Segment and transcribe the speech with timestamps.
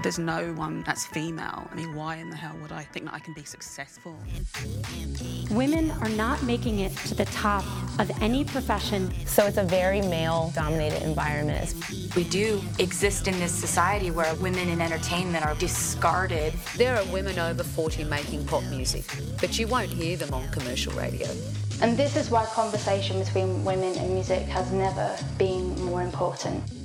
[0.00, 1.68] There's no one that's female.
[1.72, 4.16] I mean, why in the hell would I think that I can be successful?
[5.50, 7.64] Women are not making it to the top
[7.98, 9.12] of any profession.
[9.26, 11.74] So it's a very male dominated environment.
[12.14, 16.52] We do exist in this society where women in entertainment are discarded.
[16.76, 19.04] There are women over 40 making pop music,
[19.40, 21.26] but you won't hear them on commercial radio.
[21.82, 26.77] And this is why conversation between women and music has never been more important.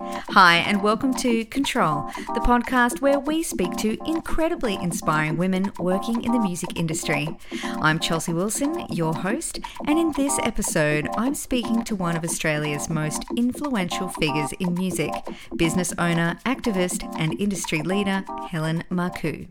[0.00, 6.22] Hi, and welcome to Control, the podcast where we speak to incredibly inspiring women working
[6.24, 7.28] in the music industry.
[7.62, 12.88] I'm Chelsea Wilson, your host, and in this episode, I'm speaking to one of Australia's
[12.88, 15.12] most influential figures in music
[15.56, 19.46] business owner, activist, and industry leader, Helen Marcou.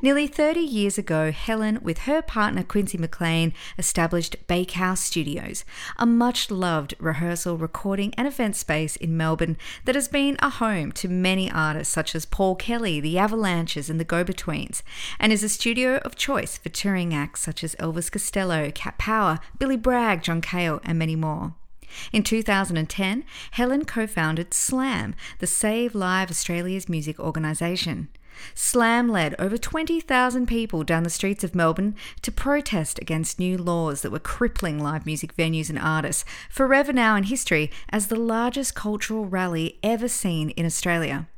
[0.00, 5.64] Nearly 30 years ago, Helen, with her partner Quincy McLean, established Bakehouse Studios,
[5.96, 9.51] a much loved rehearsal, recording, and event space in Melbourne
[9.84, 13.98] that has been a home to many artists such as Paul Kelly, the Avalanches, and
[13.98, 14.82] the Go Betweens,
[15.18, 19.38] and is a studio of choice for touring acts such as Elvis Costello, Cat Power,
[19.58, 21.54] Billy Bragg, John Cale, and many more.
[22.12, 28.08] In 2010, Helen co founded SLAM, the Save Live Australia's music organisation.
[28.54, 34.02] Slam led over 20,000 people down the streets of Melbourne to protest against new laws
[34.02, 38.74] that were crippling live music venues and artists, forever now in history as the largest
[38.74, 41.28] cultural rally ever seen in Australia.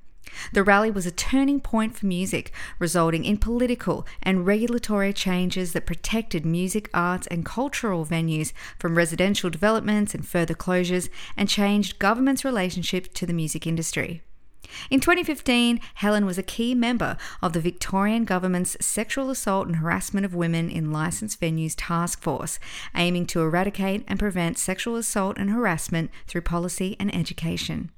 [0.53, 5.87] The rally was a turning point for music, resulting in political and regulatory changes that
[5.87, 12.45] protected music, arts, and cultural venues from residential developments and further closures, and changed government's
[12.45, 14.23] relationship to the music industry.
[14.91, 20.25] In 2015, Helen was a key member of the Victorian Government's Sexual Assault and Harassment
[20.25, 22.59] of Women in Licensed Venues Task Force,
[22.95, 27.91] aiming to eradicate and prevent sexual assault and harassment through policy and education.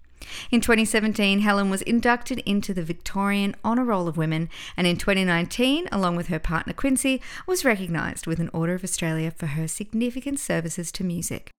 [0.51, 5.89] In 2017, Helen was inducted into the Victorian Honour Roll of Women, and in 2019,
[5.93, 10.41] along with her partner Quincy, was recognised with an Order of Australia for her significant
[10.41, 11.51] services to music.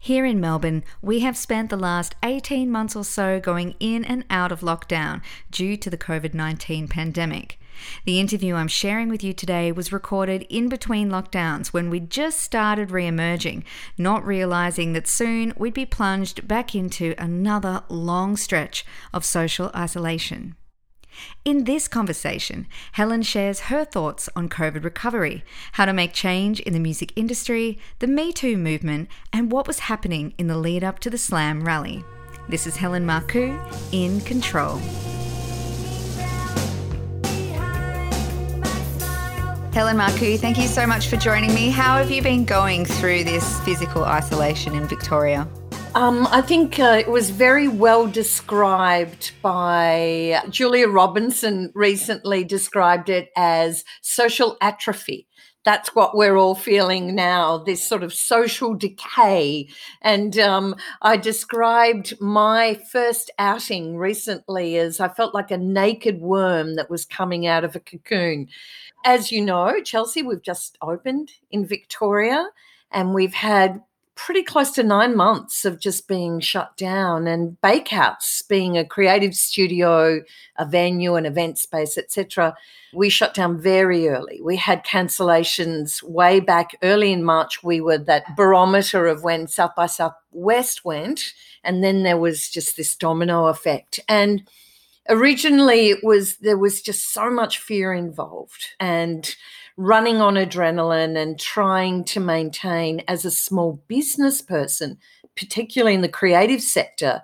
[0.00, 4.24] Here in Melbourne, we have spent the last 18 months or so going in and
[4.30, 7.58] out of lockdown due to the COVID 19 pandemic.
[8.04, 12.40] The interview I'm sharing with you today was recorded in between lockdowns when we just
[12.40, 13.64] started re emerging,
[13.96, 20.56] not realizing that soon we'd be plunged back into another long stretch of social isolation.
[21.44, 26.72] In this conversation, Helen shares her thoughts on COVID recovery, how to make change in
[26.72, 30.98] the music industry, the Me Too movement, and what was happening in the lead up
[31.00, 32.04] to the Slam rally.
[32.48, 33.58] This is Helen Marcou
[33.92, 34.80] in Control.
[39.72, 41.70] Helen Marcou, thank you so much for joining me.
[41.70, 45.46] How have you been going through this physical isolation in Victoria?
[45.94, 53.30] Um, I think uh, it was very well described by Julia Robinson, recently described it
[53.36, 55.26] as social atrophy.
[55.64, 59.68] That's what we're all feeling now, this sort of social decay.
[60.02, 66.76] And um, I described my first outing recently as I felt like a naked worm
[66.76, 68.48] that was coming out of a cocoon.
[69.04, 72.48] As you know, Chelsea, we've just opened in Victoria
[72.90, 73.82] and we've had
[74.18, 79.34] pretty close to nine months of just being shut down and bakehouse being a creative
[79.34, 80.20] studio
[80.56, 82.54] a venue an event space etc
[82.92, 84.40] we shut down very early.
[84.42, 87.62] We had cancellations way back early in march.
[87.62, 92.76] We were that barometer of when south by southwest went and then there was just
[92.76, 94.00] this domino effect.
[94.08, 94.48] And
[95.08, 99.34] originally it was there was just so much fear involved and
[99.78, 104.98] running on adrenaline and trying to maintain as a small business person,
[105.36, 107.22] particularly in the creative sector,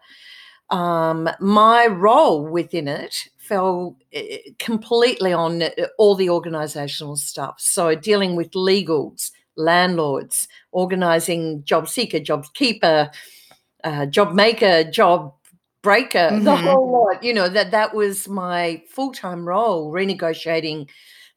[0.71, 7.57] um, my role within it fell eh, completely on eh, all the organizational stuff.
[7.59, 13.11] So dealing with legals, landlords, organizing job seeker, job keeper,
[13.83, 15.35] uh, job maker, job
[15.83, 16.45] breaker, mm-hmm.
[16.45, 17.23] the whole lot.
[17.23, 20.89] You know that that was my full time role, renegotiating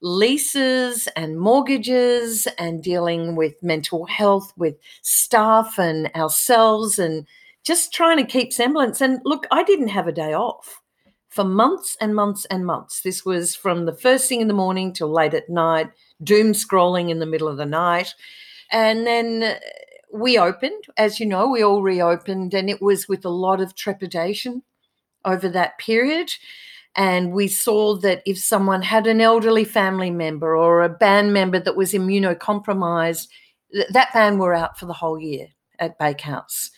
[0.02, 7.26] leases and mortgages and dealing with mental health with staff and ourselves and
[7.64, 9.02] just trying to keep semblance.
[9.02, 10.82] And look, I didn't have a day off
[11.30, 13.02] for months and months and months.
[13.02, 15.90] This was from the first thing in the morning till late at night,
[16.24, 18.14] doom scrolling in the middle of the night.
[18.72, 19.60] And then uh,
[20.12, 23.76] we opened, as you know, we all reopened, and it was with a lot of
[23.76, 24.64] trepidation
[25.26, 26.32] over that period.
[26.98, 31.60] And we saw that if someone had an elderly family member or a band member
[31.60, 33.28] that was immunocompromised,
[33.72, 35.48] th- that band were out for the whole year
[35.78, 36.72] at Bakehouse.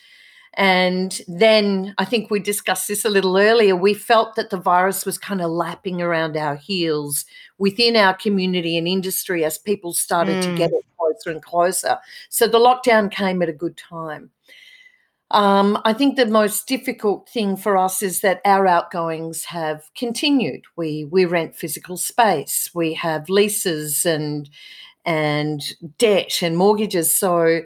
[0.55, 3.77] And then I think we discussed this a little earlier.
[3.77, 7.23] We felt that the virus was kind of lapping around our heels
[7.57, 10.47] within our community and industry as people started mm.
[10.47, 11.97] to get it closer and closer.
[12.29, 14.31] So the lockdown came at a good time.
[15.31, 20.63] Um, I think the most difficult thing for us is that our outgoings have continued.
[20.75, 22.71] We we rent physical space.
[22.73, 24.49] We have leases and
[25.05, 25.61] and
[25.97, 27.15] debt and mortgages.
[27.15, 27.61] So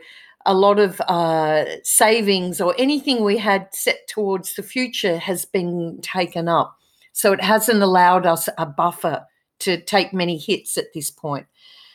[0.46, 6.00] a lot of uh, savings or anything we had set towards the future has been
[6.02, 6.78] taken up.
[7.14, 9.26] So it hasn't allowed us a buffer
[9.60, 11.46] to take many hits at this point.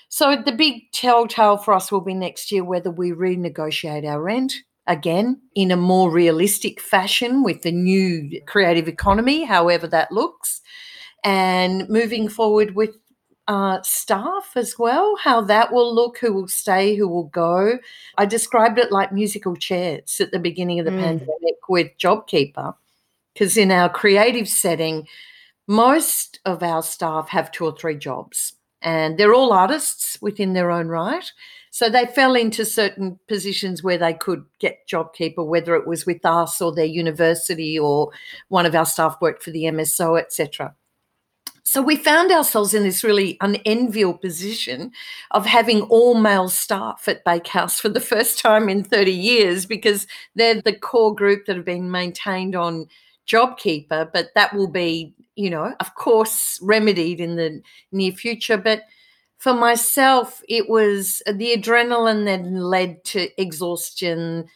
[0.08, 4.54] So the big telltale for us will be next year whether we renegotiate our rent
[4.88, 10.60] again in a more realistic fashion with the new creative economy, however that looks,
[11.22, 12.96] and moving forward with
[13.46, 17.78] uh, staff as well, how that will look, who will stay, who will go.
[18.18, 21.00] I described it like musical chairs at the beginning of the mm.
[21.00, 22.74] pandemic with JobKeeper,
[23.32, 25.06] because in our creative setting,
[25.66, 30.70] most of our staff have two or three jobs and they're all artists within their
[30.70, 31.32] own right.
[31.70, 36.24] So they fell into certain positions where they could get JobKeeper, whether it was with
[36.24, 38.10] us or their university or
[38.48, 40.74] one of our staff worked for the MSO, etc.
[41.68, 44.90] So we found ourselves in this really unenviable position
[45.32, 50.06] of having all male staff at Bakehouse for the first time in 30 years because
[50.34, 52.86] they're the core group that have been maintained on
[53.28, 57.60] JobKeeper, but that will be, you know, of course, remedied in the
[57.92, 58.56] near future.
[58.56, 58.84] But
[59.38, 64.46] for myself, it was the adrenaline that led to exhaustion.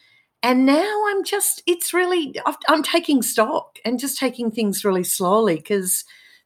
[0.43, 2.35] And now I'm just, it's really,
[2.67, 6.03] I'm taking stock and just taking things really slowly because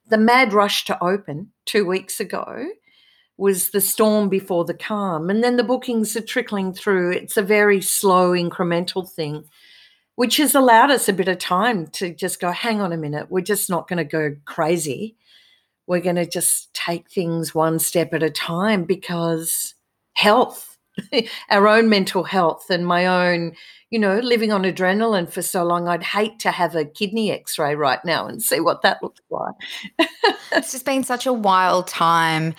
[0.08, 2.68] the mad rush to open two weeks ago
[3.38, 5.32] was the storm before the calm.
[5.32, 7.12] And then the bookings are trickling through.
[7.12, 9.46] It's a very slow, incremental thing,
[10.16, 13.32] which has allowed us a bit of time to just go, hang on a minute,
[13.32, 15.16] we're just not going to go crazy.
[15.88, 19.74] We're going to just take things one step at a time because
[20.14, 20.78] health,
[21.50, 23.54] our own mental health, and my own
[23.90, 27.58] you know, living on adrenaline for so long, I'd hate to have a kidney x
[27.58, 29.56] ray right now and see what that looks like.
[30.52, 32.54] it's just been such a wild time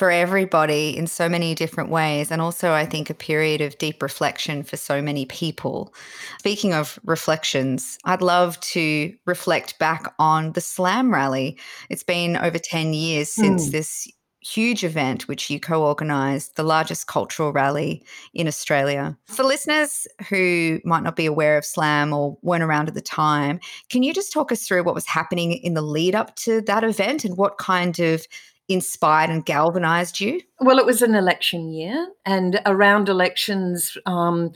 [0.00, 2.30] for everybody in so many different ways.
[2.30, 5.92] And also, I think, a period of deep reflection for so many people.
[6.38, 11.58] Speaking of reflections, I'd love to reflect back on the Slam rally.
[11.90, 13.72] It's been over 10 years since mm.
[13.72, 14.08] this
[14.40, 18.02] huge event which you co organised, the largest cultural rally
[18.32, 19.18] in Australia.
[19.26, 23.60] For listeners who might not be aware of SLAM or weren't around at the time,
[23.90, 26.84] can you just talk us through what was happening in the lead up to that
[26.84, 28.26] event and what kind of
[28.70, 30.40] inspired and galvanized you?
[30.60, 34.52] Well, it was an election year, and around elections, um,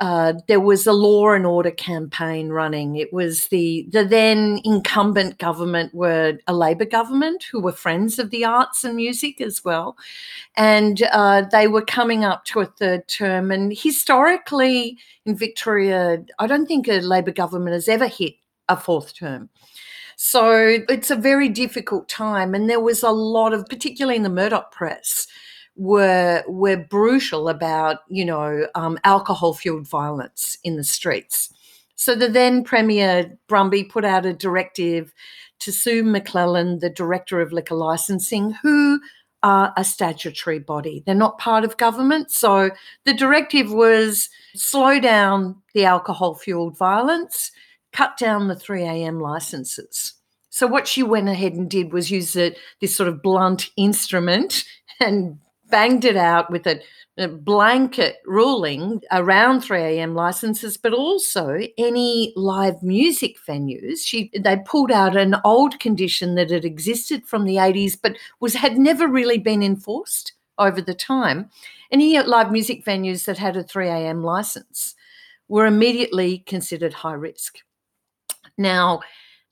[0.00, 2.96] uh, there was a law and order campaign running.
[2.96, 8.30] It was the the then incumbent government were a Labor government who were friends of
[8.30, 9.96] the arts and music as well,
[10.56, 13.50] and uh, they were coming up to a third term.
[13.50, 14.96] And historically,
[15.26, 18.34] in Victoria, I don't think a Labor government has ever hit
[18.70, 19.50] a fourth term.
[20.22, 24.28] So it's a very difficult time, and there was a lot of, particularly in the
[24.28, 25.26] Murdoch press
[25.76, 31.48] were were brutal about you know um, alcohol fueled violence in the streets.
[31.94, 35.14] So the then Premier Brumby put out a directive
[35.60, 39.00] to Sue Maclellan, the director of liquor licensing, who
[39.42, 41.02] are a statutory body.
[41.06, 42.30] They're not part of government.
[42.30, 42.72] So
[43.06, 47.52] the directive was slow down the alcohol fueled violence,
[47.92, 49.20] cut down the 3 a.m.
[49.20, 50.14] licenses.
[50.50, 54.64] So what she went ahead and did was use a, this sort of blunt instrument
[55.00, 55.38] and
[55.70, 56.80] banged it out with a,
[57.16, 60.14] a blanket ruling around 3 a.m.
[60.14, 63.98] licenses, but also any live music venues.
[64.04, 68.54] She they pulled out an old condition that had existed from the 80s, but was
[68.54, 71.48] had never really been enforced over the time.
[71.92, 74.22] Any live music venues that had a 3 a.m.
[74.22, 74.94] license
[75.48, 77.58] were immediately considered high risk.
[78.60, 79.00] Now,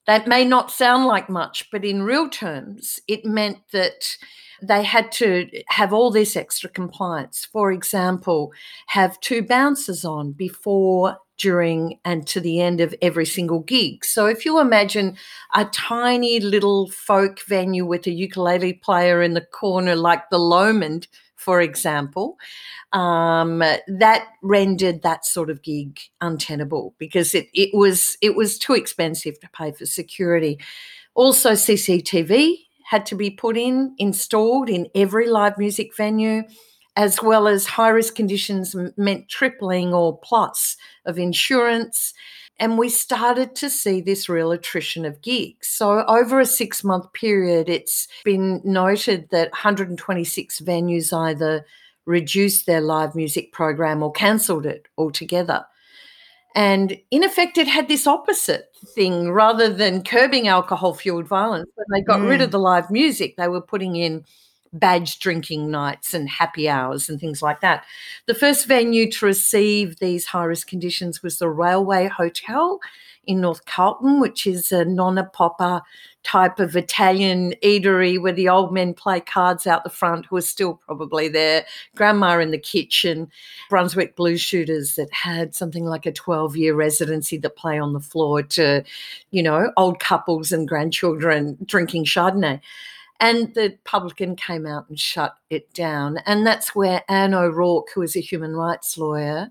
[0.06, 4.16] that may not sound like much, but in real terms, it meant that
[4.62, 7.44] they had to have all this extra compliance.
[7.44, 8.52] For example,
[8.88, 14.04] have two bouncers on before, during, and to the end of every single gig.
[14.04, 15.16] So if you imagine
[15.54, 21.06] a tiny little folk venue with a ukulele player in the corner, like the Lomond,
[21.48, 22.36] for example,
[22.92, 28.74] um, that rendered that sort of gig untenable because it, it was it was too
[28.74, 30.58] expensive to pay for security.
[31.14, 36.42] Also, CCTV had to be put in, installed in every live music venue,
[36.96, 40.76] as well as high risk conditions meant tripling or plus
[41.06, 42.12] of insurance.
[42.60, 45.68] And we started to see this real attrition of gigs.
[45.68, 51.64] So, over a six month period, it's been noted that 126 venues either
[52.04, 55.64] reduced their live music program or cancelled it altogether.
[56.54, 61.70] And in effect, it had this opposite thing rather than curbing alcohol fueled violence.
[61.74, 62.28] When they got mm.
[62.28, 64.24] rid of the live music, they were putting in
[64.72, 67.84] badge drinking nights and happy hours and things like that.
[68.26, 72.80] The first venue to receive these high risk conditions was the Railway Hotel
[73.28, 75.82] in North Carlton, which is a nonna popper
[76.24, 80.42] type of Italian eatery where the old men play cards out the front who are
[80.42, 83.30] still probably there, grandma in the kitchen,
[83.68, 88.00] Brunswick blue shooters that had something like a 12 year residency that play on the
[88.00, 88.82] floor to,
[89.30, 92.60] you know, old couples and grandchildren drinking Chardonnay.
[93.20, 96.18] And the publican came out and shut it down.
[96.26, 99.48] And that's where Anne O'Rourke, who is a human rights lawyer,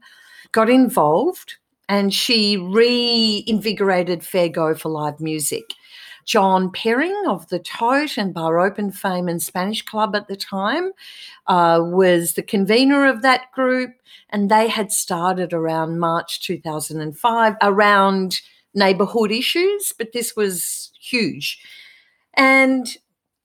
[0.52, 1.56] got involved
[1.90, 5.74] and she reinvigorated Fair Go for live music.
[6.26, 10.92] Jon Perring of the Tote and Bar Open fame and Spanish Club at the time
[11.48, 13.92] uh, was the convener of that group,
[14.30, 18.42] and they had started around March 2005 around
[18.74, 21.62] neighbourhood issues, but this was huge.
[22.34, 22.98] And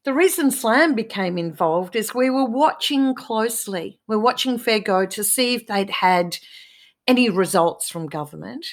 [0.05, 4.01] the reason Slam became involved is we were watching closely.
[4.09, 6.39] We're watching Fair Go to see if they'd had
[7.07, 8.67] any results from government.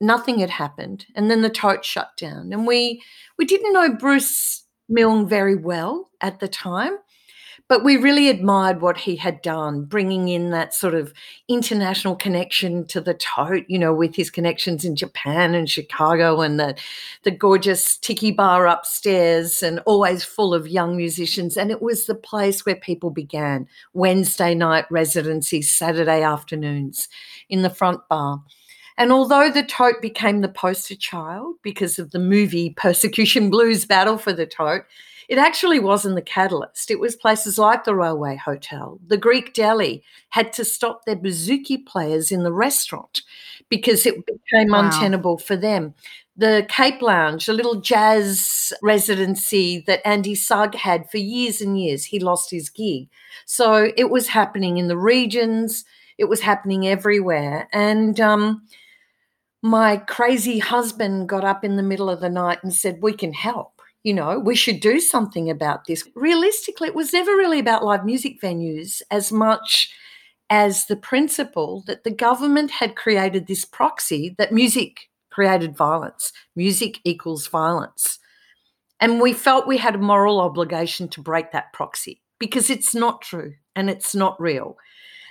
[0.00, 2.52] Nothing had happened, and then the tote shut down.
[2.52, 3.02] And we
[3.38, 6.98] we didn't know Bruce Milne very well at the time,
[7.68, 11.12] but we really admired what he had done, bringing in that sort of
[11.48, 16.60] international connection to the tote, you know, with his connections in Japan and Chicago and
[16.60, 16.76] the,
[17.24, 21.56] the gorgeous tiki bar upstairs and always full of young musicians.
[21.56, 27.08] And it was the place where people began Wednesday night residencies, Saturday afternoons
[27.48, 28.42] in the front bar.
[28.98, 34.16] And although the tote became the poster child because of the movie Persecution Blues Battle
[34.16, 34.84] for the Tote,
[35.28, 36.90] it actually wasn't the catalyst.
[36.90, 38.98] It was places like the Railway Hotel.
[39.06, 43.22] The Greek Deli had to stop their bouzouki players in the restaurant
[43.68, 44.84] because it became wow.
[44.84, 45.94] untenable for them.
[46.36, 52.04] The Cape Lounge, a little jazz residency that Andy Sugg had for years and years,
[52.04, 53.08] he lost his gig.
[53.46, 55.84] So it was happening in the regions,
[56.18, 57.68] it was happening everywhere.
[57.72, 58.62] And um,
[59.62, 63.32] my crazy husband got up in the middle of the night and said, We can
[63.32, 63.75] help
[64.06, 66.08] you know, we should do something about this.
[66.14, 69.92] Realistically, it was never really about live music venues as much
[70.48, 77.00] as the principle that the government had created this proxy that music created violence, music
[77.02, 78.20] equals violence.
[79.00, 83.22] And we felt we had a moral obligation to break that proxy because it's not
[83.22, 84.76] true and it's not real.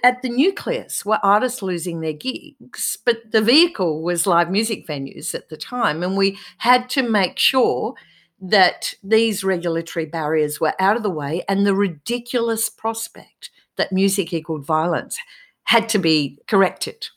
[0.03, 5.33] At the nucleus were artists losing their gigs, but the vehicle was live music venues
[5.33, 6.03] at the time.
[6.03, 7.95] And we had to make sure
[8.39, 14.33] that these regulatory barriers were out of the way and the ridiculous prospect that music
[14.33, 15.17] equaled violence
[15.63, 17.07] had to be corrected.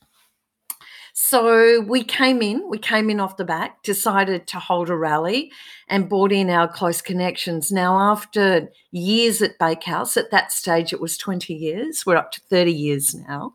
[1.20, 5.50] So we came in, we came in off the back, decided to hold a rally
[5.88, 7.72] and brought in our close connections.
[7.72, 12.40] Now, after years at Bakehouse, at that stage it was 20 years, we're up to
[12.42, 13.52] 30 years now,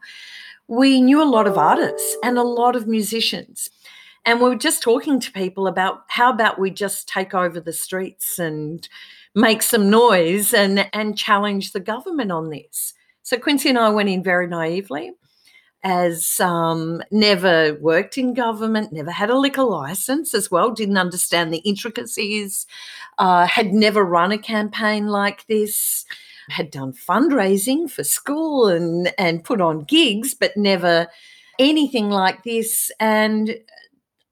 [0.67, 3.69] we knew a lot of artists and a lot of musicians.
[4.25, 7.73] And we were just talking to people about how about we just take over the
[7.73, 8.87] streets and
[9.35, 12.93] make some noise and, and challenge the government on this.
[13.23, 15.11] So Quincy and I went in very naively
[15.83, 21.53] as um, never worked in government, never had a liquor license as well, didn't understand
[21.53, 22.65] the intricacies,
[23.17, 26.05] uh, had never run a campaign like this,
[26.49, 31.07] had done fundraising for school and, and put on gigs, but never
[31.59, 32.89] anything like this.
[32.99, 33.55] And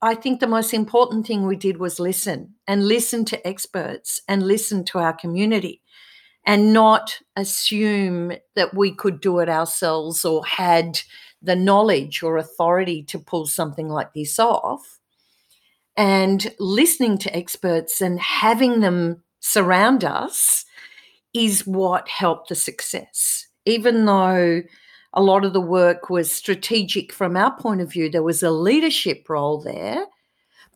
[0.02, 4.42] I think the most important thing we did was listen and listen to experts and
[4.42, 5.82] listen to our community
[6.46, 11.00] and not assume that we could do it ourselves or had
[11.42, 15.00] the knowledge or authority to pull something like this off.
[15.96, 20.66] And listening to experts and having them surround us
[21.34, 23.48] is what helped the success.
[23.66, 24.64] Even though
[25.14, 28.10] a lot of the work was strategic from our point of view.
[28.10, 30.06] There was a leadership role there,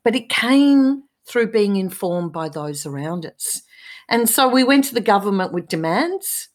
[0.03, 3.61] but it came through being informed by those around us.
[4.09, 6.49] And so we went to the government with demands.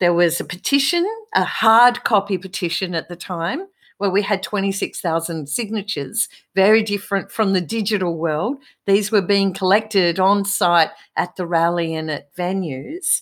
[0.00, 3.66] There was a petition, a hard copy petition at the time,
[3.98, 8.56] where we had 26,000 signatures, very different from the digital world.
[8.86, 13.20] These were being collected on site at the rally and at venues.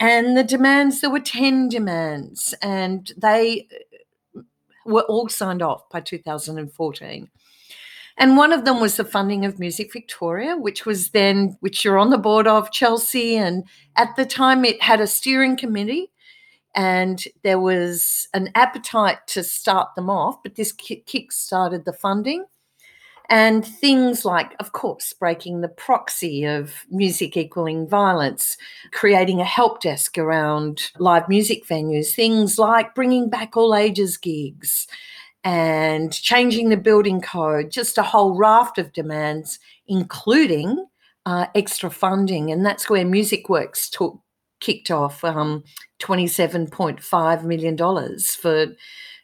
[0.00, 3.68] And the demands, there were 10 demands, and they
[4.36, 4.40] uh,
[4.86, 7.30] were all signed off by 2014.
[8.16, 11.98] And one of them was the funding of Music Victoria, which was then, which you're
[11.98, 13.36] on the board of, Chelsea.
[13.36, 13.64] And
[13.96, 16.10] at the time, it had a steering committee
[16.74, 22.44] and there was an appetite to start them off, but this kick started the funding.
[23.30, 28.56] And things like, of course, breaking the proxy of music equaling violence,
[28.90, 34.88] creating a help desk around live music venues, things like bringing back all ages gigs
[35.44, 40.84] and changing the building code, just a whole raft of demands, including
[41.24, 42.50] uh, extra funding.
[42.50, 44.18] And that's where Music Works took,
[44.58, 45.62] kicked off um,
[46.00, 47.76] $27.5 million
[48.40, 48.66] for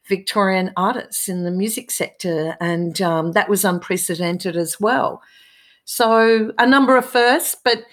[0.08, 5.22] Victorian artists in the music sector, and um, that was unprecedented as well.
[5.84, 7.84] So, a number of firsts, but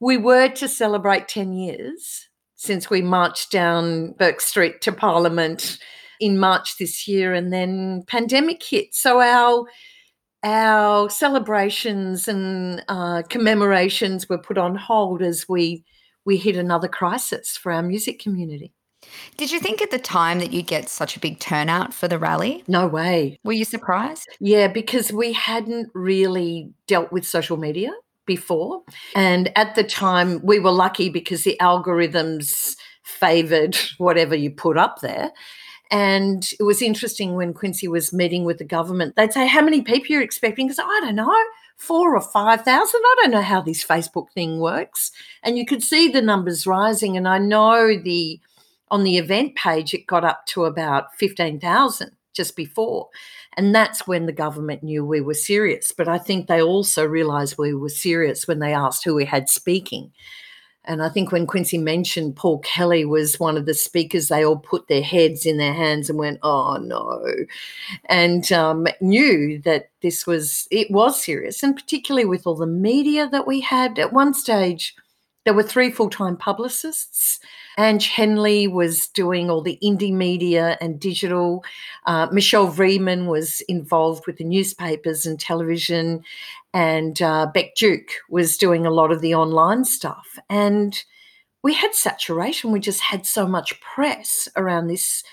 [0.00, 5.78] we were to celebrate 10 years since we marched down Bourke Street to Parliament
[6.20, 8.94] in March this year, and then pandemic hit.
[8.94, 9.66] So, our
[10.44, 15.84] our celebrations and uh, commemorations were put on hold as we
[16.24, 18.72] we hit another crisis for our music community.
[19.36, 22.18] Did you think at the time that you'd get such a big turnout for the
[22.18, 22.64] rally?
[22.68, 23.38] No way.
[23.44, 24.28] Were you surprised?
[24.40, 27.92] Yeah, because we hadn't really dealt with social media
[28.26, 28.82] before.
[29.14, 35.00] And at the time, we were lucky because the algorithms favored whatever you put up
[35.00, 35.32] there.
[35.90, 39.82] And it was interesting when Quincy was meeting with the government, they'd say, How many
[39.82, 40.66] people you're expecting?
[40.66, 41.44] Because I don't know,
[41.76, 42.66] four or 5,000.
[42.66, 45.10] I don't know how this Facebook thing works.
[45.42, 47.16] And you could see the numbers rising.
[47.16, 48.40] And I know the
[48.92, 53.08] on the event page, it got up to about 15,000 just before.
[53.56, 55.92] And that's when the government knew we were serious.
[55.96, 59.48] But I think they also realized we were serious when they asked who we had
[59.48, 60.12] speaking.
[60.84, 64.58] And I think when Quincy mentioned Paul Kelly was one of the speakers, they all
[64.58, 67.24] put their heads in their hands and went, "Oh no,"
[68.06, 73.28] and um, knew that this was it was serious, and particularly with all the media
[73.28, 74.96] that we had at one stage.
[75.44, 77.40] There were three full time publicists.
[77.78, 81.64] Ange Henley was doing all the indie media and digital.
[82.06, 86.22] Uh, Michelle Vreeman was involved with the newspapers and television.
[86.74, 90.38] And uh, Beck Duke was doing a lot of the online stuff.
[90.48, 91.02] And
[91.62, 92.72] we had saturation.
[92.72, 95.24] We just had so much press around this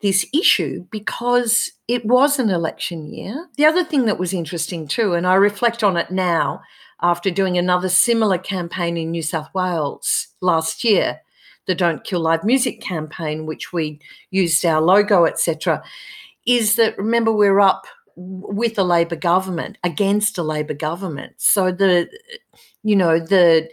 [0.00, 3.48] this issue because it was an election year.
[3.58, 6.62] The other thing that was interesting too, and I reflect on it now
[7.02, 11.20] after doing another similar campaign in New South Wales last year,
[11.66, 15.82] the Don't Kill Live Music campaign, which we used our logo, etc.,
[16.46, 17.86] is that remember we're up
[18.16, 21.34] with a Labor government against a Labor government.
[21.38, 22.08] So the
[22.82, 23.68] you know the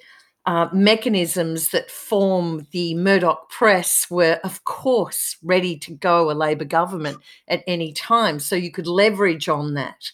[0.46, 6.64] uh, mechanisms that form the Murdoch press were, of course, ready to go a Labor
[6.64, 7.18] government
[7.50, 8.40] at any time.
[8.40, 10.12] So you could leverage on that.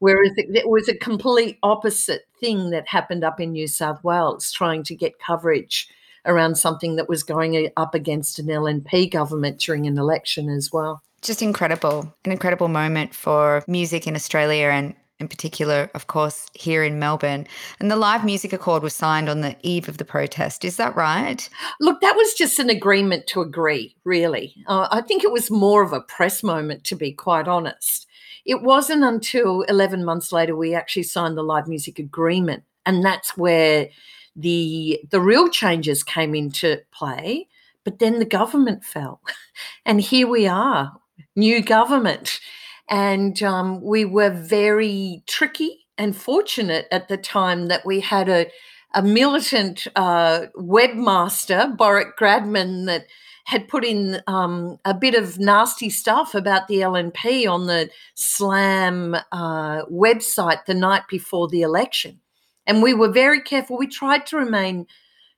[0.00, 4.50] Whereas it, it, was a complete opposite thing that happened up in New South Wales,
[4.50, 5.88] trying to get coverage
[6.26, 11.02] around something that was going up against an LNP government during an election as well.
[11.22, 16.82] Just incredible, an incredible moment for music in Australia and in particular, of course, here
[16.82, 17.46] in Melbourne.
[17.78, 20.64] And the live music accord was signed on the eve of the protest.
[20.64, 21.46] Is that right?
[21.78, 24.54] Look, that was just an agreement to agree, really.
[24.66, 28.06] Uh, I think it was more of a press moment, to be quite honest.
[28.50, 32.64] It wasn't until 11 months later we actually signed the live music agreement.
[32.84, 33.88] And that's where
[34.34, 37.48] the the real changes came into play
[37.84, 39.20] but then the government fell
[39.84, 40.92] and here we are
[41.34, 42.38] new government
[42.88, 48.46] and um, we were very tricky and fortunate at the time that we had a,
[48.94, 53.06] a militant uh, webmaster Boric Gradman that
[53.44, 59.14] had put in um, a bit of nasty stuff about the LNP on the Slam
[59.32, 62.20] uh, website the night before the election.
[62.66, 63.76] And we were very careful.
[63.76, 64.86] We tried to remain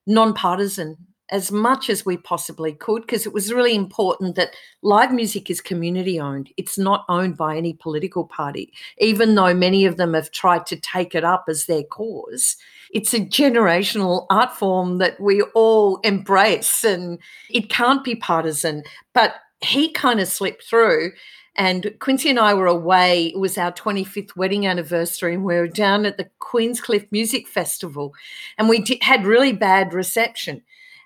[0.06, 0.98] nonpartisan
[1.32, 5.60] as much as we possibly could because it was really important that live music is
[5.60, 6.52] community owned.
[6.58, 10.76] It's not owned by any political party, even though many of them have tried to
[10.76, 12.56] take it up as their cause.
[12.92, 17.18] It's a generational art form that we all embrace and
[17.48, 18.84] it can't be partisan.
[19.14, 21.12] But he kind of slipped through
[21.54, 23.26] and Quincy and I were away.
[23.26, 28.14] It was our 25th wedding anniversary, and we were down at the Queenscliff Music Festival,
[28.56, 30.62] and we did, had really bad reception.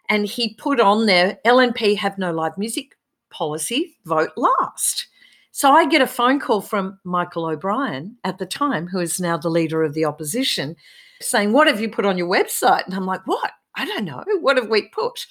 [0.08, 2.96] And he put on there, LNP have no live music
[3.30, 5.06] policy, vote last.
[5.52, 9.36] So I get a phone call from Michael O'Brien at the time, who is now
[9.36, 10.76] the leader of the opposition,
[11.20, 12.84] saying, What have you put on your website?
[12.84, 13.52] And I'm like, What?
[13.74, 14.22] I don't know.
[14.40, 15.26] What have we put?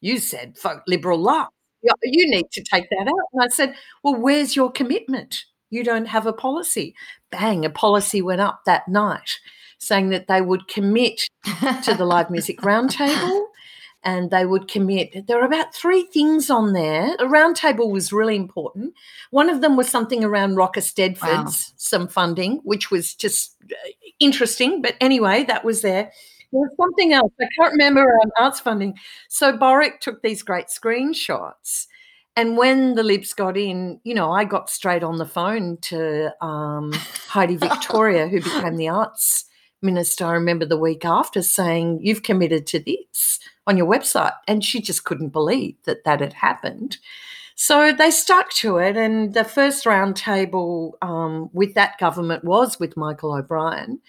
[0.00, 1.48] You said folk liberal love.
[1.82, 3.28] You need to take that out.
[3.32, 5.44] And I said, Well, where's your commitment?
[5.70, 6.94] You don't have a policy.
[7.30, 9.38] Bang, a policy went up that night
[9.78, 11.22] saying that they would commit
[11.84, 13.44] to the live music roundtable
[14.04, 15.26] and they would commit.
[15.26, 17.14] There are about three things on there.
[17.14, 18.94] A roundtable was really important.
[19.30, 21.52] One of them was something around Rock Eisteddfods, wow.
[21.76, 24.82] some funding, which was just uh, interesting.
[24.82, 26.12] But anyway, that was there.
[26.52, 27.32] There was something else.
[27.40, 28.94] I can't remember around arts funding.
[29.28, 31.86] So Borek took these great screenshots.
[32.36, 36.32] And when the Libs got in, you know, I got straight on the phone to
[36.42, 36.92] um,
[37.26, 39.44] Heidi Victoria, who became the arts
[39.82, 40.24] minister.
[40.24, 44.34] I remember the week after saying, You've committed to this on your website.
[44.48, 46.98] And she just couldn't believe that that had happened.
[47.54, 48.96] So they stuck to it.
[48.96, 54.00] And the first roundtable um, with that government was with Michael O'Brien.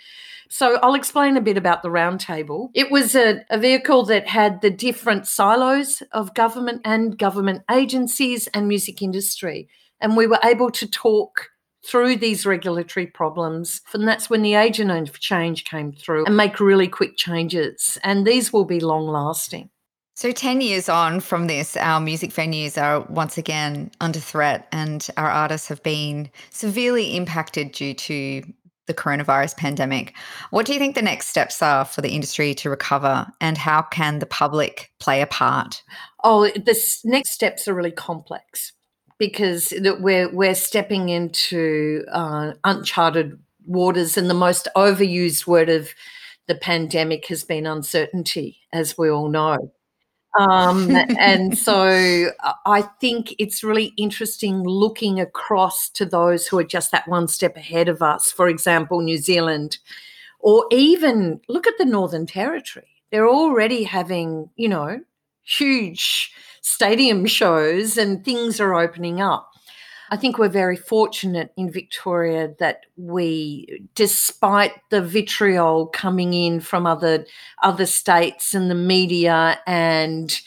[0.52, 2.70] So I'll explain a bit about the roundtable.
[2.74, 8.48] It was a, a, vehicle that had the different silos of government and government agencies
[8.48, 9.70] and music industry.
[10.02, 11.50] And we were able to talk
[11.86, 13.82] through these regulatory problems.
[13.94, 17.98] And that's when the agent of change came through and make really quick changes.
[18.04, 19.70] And these will be long lasting.
[20.16, 25.08] So, 10 years on from this, our music venues are once again under threat, and
[25.16, 28.44] our artists have been severely impacted due to
[28.88, 30.14] the coronavirus pandemic.
[30.50, 33.84] What do you think the next steps are for the industry to recover, and how
[33.84, 35.82] can the public play a part?
[36.26, 38.74] Oh, the next steps are really complex
[39.20, 45.90] because we're we're stepping into uh, uncharted waters, and the most overused word of
[46.48, 49.72] the pandemic has been uncertainty, as we all know.
[50.40, 52.32] Um, and so
[52.66, 57.58] I think it's really interesting looking across to those who are just that one step
[57.58, 58.32] ahead of us.
[58.32, 59.78] For example, New Zealand,
[60.40, 62.88] or even look at the Northern Territory.
[63.12, 65.02] They're already having, you know,
[65.44, 69.50] huge stadium shows and things are opening up.
[70.12, 76.88] I think we're very fortunate in Victoria that we, despite the vitriol coming in from
[76.88, 77.26] other
[77.62, 80.40] other states and the media and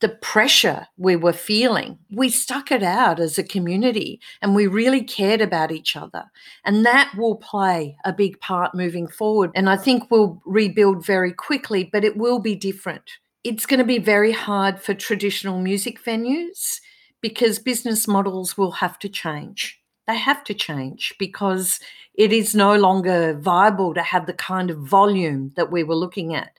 [0.00, 5.02] the pressure we were feeling, we stuck it out as a community and we really
[5.02, 6.24] cared about each other.
[6.64, 9.50] And that will play a big part moving forward.
[9.54, 13.84] And I think we'll rebuild very quickly, but it will be different it's going to
[13.84, 16.80] be very hard for traditional music venues
[17.20, 19.80] because business models will have to change.
[20.06, 21.80] They have to change because
[22.14, 26.34] it is no longer viable to have the kind of volume that we were looking
[26.34, 26.58] at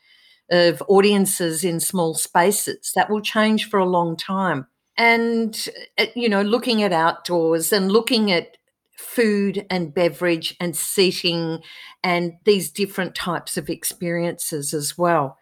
[0.49, 2.91] of audiences in small spaces.
[2.95, 4.67] That will change for a long time.
[4.97, 8.57] And, uh, you know, looking at outdoors and looking at
[8.97, 11.59] food and beverage and seating
[12.03, 15.37] and these different types of experiences as well.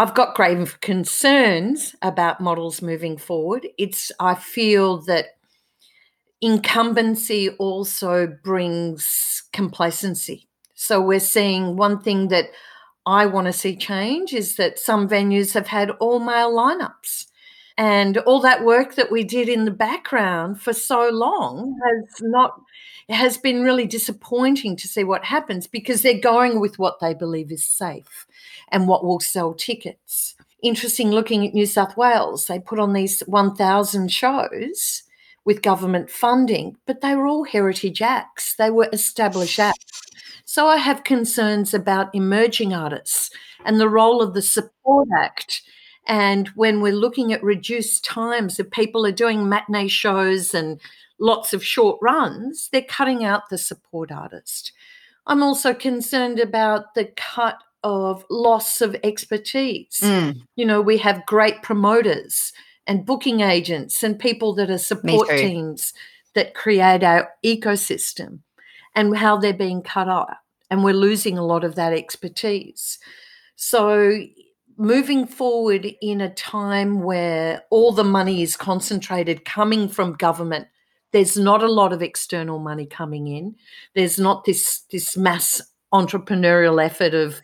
[0.00, 3.68] I've got grave concerns about models moving forward.
[3.76, 5.26] It's I feel that
[6.40, 10.48] incumbency also brings complacency.
[10.74, 12.46] So we're seeing one thing that
[13.04, 17.26] I want to see change is that some venues have had all male lineups.
[17.80, 22.60] And all that work that we did in the background for so long has not
[23.08, 27.50] has been really disappointing to see what happens because they're going with what they believe
[27.50, 28.26] is safe
[28.70, 30.34] and what will sell tickets.
[30.62, 35.02] Interesting looking at New South Wales, they put on these 1,000 shows
[35.46, 40.02] with government funding, but they were all heritage acts, they were established acts.
[40.44, 43.30] So I have concerns about emerging artists
[43.64, 45.62] and the role of the Support Act.
[46.10, 50.80] And when we're looking at reduced times, if people are doing matinee shows and
[51.20, 54.72] lots of short runs, they're cutting out the support artist.
[55.28, 60.00] I'm also concerned about the cut of loss of expertise.
[60.02, 60.42] Mm.
[60.56, 62.52] You know, we have great promoters
[62.88, 65.94] and booking agents and people that are support teams
[66.34, 68.40] that create our ecosystem
[68.96, 70.30] and how they're being cut out.
[70.72, 72.98] And we're losing a lot of that expertise.
[73.54, 74.24] So,
[74.80, 80.66] moving forward in a time where all the money is concentrated coming from government,
[81.12, 83.54] there's not a lot of external money coming in.
[83.94, 85.60] There's not this this mass
[85.92, 87.42] entrepreneurial effort of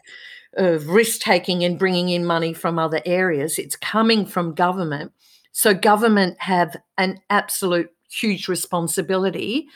[0.57, 3.59] of risk taking and bringing in money from other areas.
[3.59, 5.12] It's coming from government.
[5.53, 9.68] So government have an absolute huge responsibility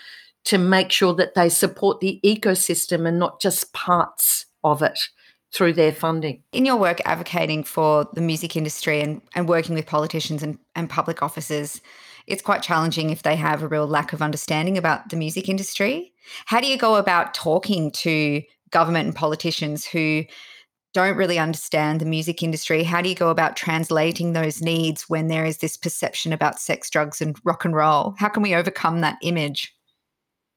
[0.44, 4.99] to make sure that they support the ecosystem and not just parts of it
[5.52, 6.42] through their funding.
[6.52, 10.88] In your work advocating for the music industry and, and working with politicians and, and
[10.88, 11.80] public officers,
[12.26, 16.12] it's quite challenging if they have a real lack of understanding about the music industry.
[16.46, 20.24] How do you go about talking to government and politicians who
[20.92, 25.28] don't really understand the music industry, how do you go about translating those needs when
[25.28, 28.14] there is this perception about sex, drugs, and rock and roll?
[28.18, 29.74] How can we overcome that image?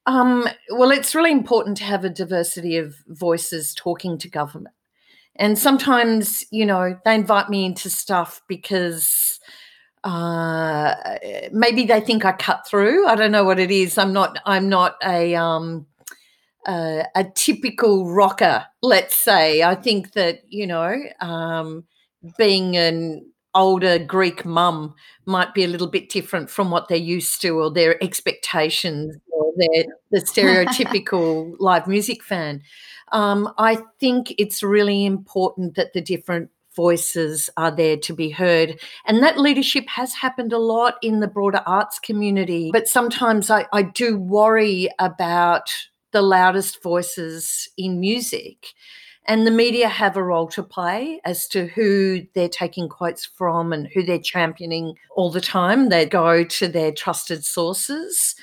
[0.06, 4.76] Um, well, it's really important to have a diversity of voices talking to government.
[5.36, 9.40] And sometimes, you know, they invite me into stuff because
[10.04, 10.96] uh,
[11.52, 13.08] maybe they think I cut through.
[13.08, 13.98] I don't know what it is.
[13.98, 14.38] I'm not.
[14.46, 15.88] I'm not a um,
[16.66, 18.66] uh, a typical rocker.
[18.82, 19.64] Let's say.
[19.64, 21.86] I think that you know, um,
[22.38, 24.94] being an older Greek mum
[25.26, 29.54] might be a little bit different from what they're used to or their expectations or
[29.58, 32.62] their the stereotypical live music fan.
[33.14, 38.80] Um, I think it's really important that the different voices are there to be heard.
[39.06, 42.72] And that leadership has happened a lot in the broader arts community.
[42.74, 45.72] But sometimes I, I do worry about
[46.12, 48.74] the loudest voices in music
[49.26, 53.72] and the media have a role to play as to who they're taking quotes from
[53.72, 55.90] and who they're championing all the time.
[55.90, 58.36] They go to their trusted sources.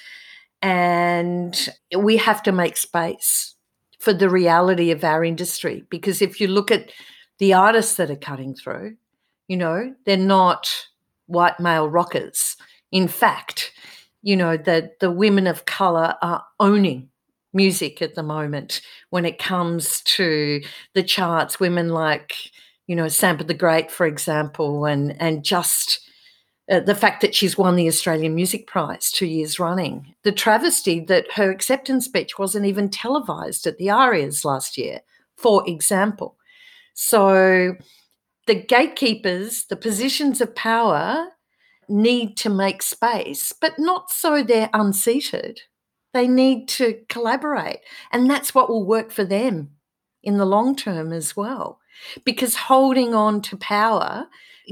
[0.62, 3.54] And we have to make space
[4.00, 5.84] for the reality of our industry.
[5.90, 6.90] Because if you look at
[7.38, 8.96] the artists that are cutting through,
[9.46, 10.68] you know, they're not
[11.26, 12.56] white male rockers.
[12.90, 13.72] In fact,
[14.22, 17.08] you know, the, the women of color are owning
[17.52, 20.60] music at the moment when it comes to
[20.94, 21.60] the charts.
[21.60, 22.34] Women like,
[22.86, 26.00] you know, Sampa the Great, for example, and and just
[26.70, 30.14] uh, the fact that she's won the Australian Music Prize two years running.
[30.22, 35.00] The travesty that her acceptance speech wasn't even televised at the ARIAs last year,
[35.36, 36.36] for example.
[36.94, 37.74] So
[38.46, 41.28] the gatekeepers, the positions of power,
[41.88, 45.60] need to make space, but not so they're unseated
[46.12, 47.80] they need to collaborate.
[48.12, 49.70] And that's what will work for them
[50.22, 51.80] in the long term as well.
[52.24, 54.26] Because holding on to power,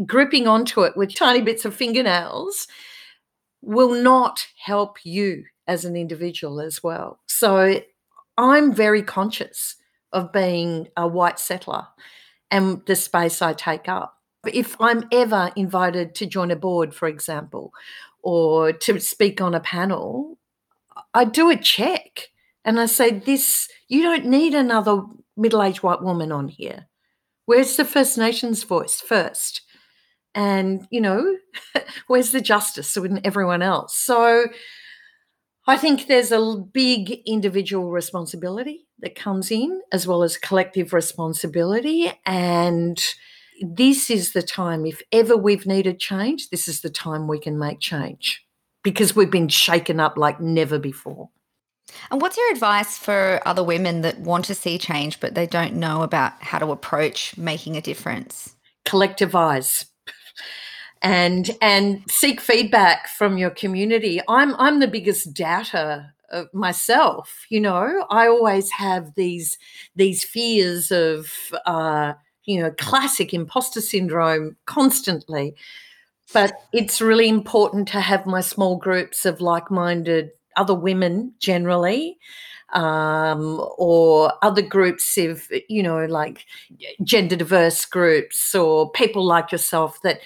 [0.07, 2.66] gripping onto it with tiny bits of fingernails,
[3.62, 7.18] will not help you as an individual as well.
[7.27, 7.81] So
[8.37, 9.77] I'm very conscious
[10.12, 11.87] of being a white settler
[12.51, 14.14] and the space I take up.
[14.46, 17.72] If I'm ever invited to join a board, for example,
[18.22, 20.38] or to speak on a panel,
[21.12, 22.29] I do a check
[22.64, 25.03] and I say, This, you don't need another
[25.37, 26.87] middle aged white woman on here.
[27.46, 29.62] Where's the First Nations voice first?
[30.34, 31.36] And, you know,
[32.06, 33.96] where's the justice and everyone else?
[33.96, 34.46] So
[35.66, 42.10] I think there's a big individual responsibility that comes in, as well as collective responsibility.
[42.24, 43.02] And
[43.60, 47.58] this is the time, if ever we've needed change, this is the time we can
[47.58, 48.44] make change
[48.82, 51.28] because we've been shaken up like never before.
[52.10, 55.74] And what's your advice for other women that want to see change but they don't
[55.74, 58.54] know about how to approach making a difference?
[58.86, 59.86] Collectivize
[61.03, 64.20] and and seek feedback from your community.
[64.29, 66.14] I'm I'm the biggest doubter
[66.53, 67.46] myself.
[67.48, 69.59] You know, I always have these
[69.96, 71.33] these fears of
[71.66, 75.55] uh, you know classic imposter syndrome constantly
[76.33, 82.18] but it's really important to have my small groups of like-minded other women generally
[82.72, 86.44] um, or other groups of you know like
[87.02, 90.20] gender diverse groups or people like yourself that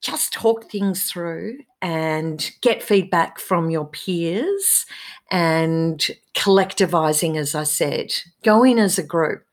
[0.00, 4.84] just talk things through and get feedback from your peers
[5.30, 9.44] and collectivizing as i said go in as a group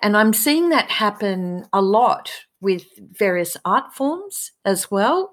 [0.00, 2.84] and i'm seeing that happen a lot with
[3.16, 5.32] various art forms as well,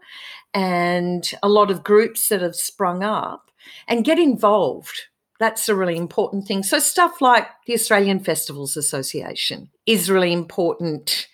[0.54, 3.50] and a lot of groups that have sprung up
[3.88, 5.04] and get involved.
[5.40, 6.64] That's a really important thing.
[6.64, 11.28] So, stuff like the Australian Festivals Association is really important.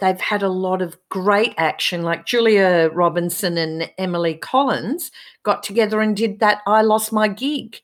[0.00, 5.12] They've had a lot of great action, like Julia Robinson and Emily Collins
[5.44, 7.76] got together and did that I Lost My Gig.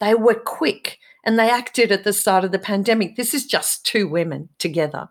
[0.00, 3.16] They were quick and they acted at the start of the pandemic.
[3.16, 5.08] This is just two women together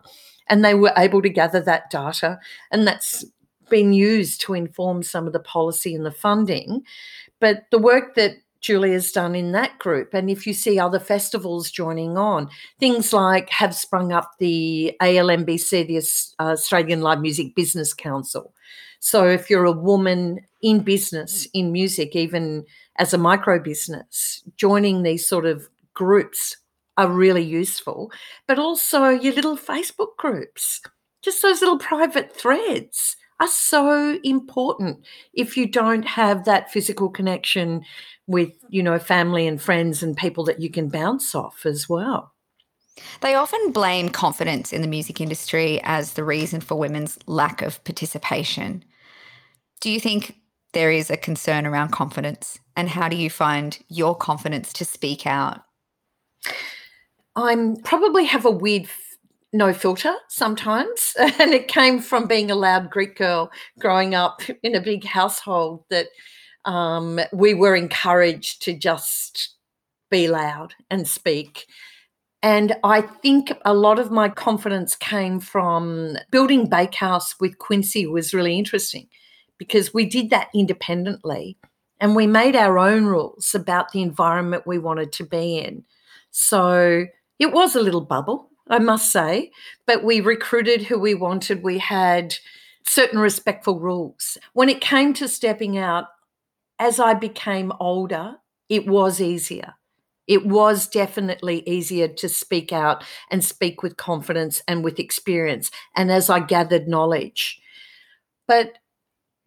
[0.48, 2.38] and they were able to gather that data,
[2.70, 3.24] and that's
[3.68, 6.82] been used to inform some of the policy and the funding.
[7.38, 10.14] But the work that Julia's done in that group.
[10.14, 15.86] And if you see other festivals joining on, things like have sprung up the ALMBC,
[15.86, 15.98] the
[16.42, 18.52] uh, Australian Live Music Business Council.
[19.00, 22.64] So if you're a woman in business, in music, even
[22.96, 26.56] as a micro business, joining these sort of groups
[26.96, 28.10] are really useful,
[28.48, 30.80] but also your little Facebook groups,
[31.22, 37.84] just those little private threads are so important if you don't have that physical connection
[38.26, 42.32] with you know family and friends and people that you can bounce off as well
[43.20, 47.82] They often blame confidence in the music industry as the reason for women's lack of
[47.84, 48.84] participation.
[49.80, 50.36] Do you think
[50.72, 52.58] there is a concern around confidence?
[52.76, 55.62] And how do you find your confidence to speak out?
[57.36, 58.88] I'm probably have a weird
[59.52, 61.14] no filter sometimes.
[61.18, 65.84] And it came from being a loud Greek girl growing up in a big household
[65.90, 66.08] that
[66.64, 69.54] um, we were encouraged to just
[70.10, 71.66] be loud and speak.
[72.42, 78.32] And I think a lot of my confidence came from building Bakehouse with Quincy was
[78.34, 79.08] really interesting
[79.58, 81.58] because we did that independently
[82.00, 85.84] and we made our own rules about the environment we wanted to be in.
[86.30, 87.06] So
[87.40, 89.50] it was a little bubble, I must say,
[89.86, 91.62] but we recruited who we wanted.
[91.62, 92.34] We had
[92.84, 94.38] certain respectful rules.
[94.52, 96.06] When it came to stepping out,
[96.78, 98.36] as I became older,
[98.68, 99.74] it was easier.
[100.26, 106.12] It was definitely easier to speak out and speak with confidence and with experience, and
[106.12, 107.60] as I gathered knowledge.
[108.46, 108.74] But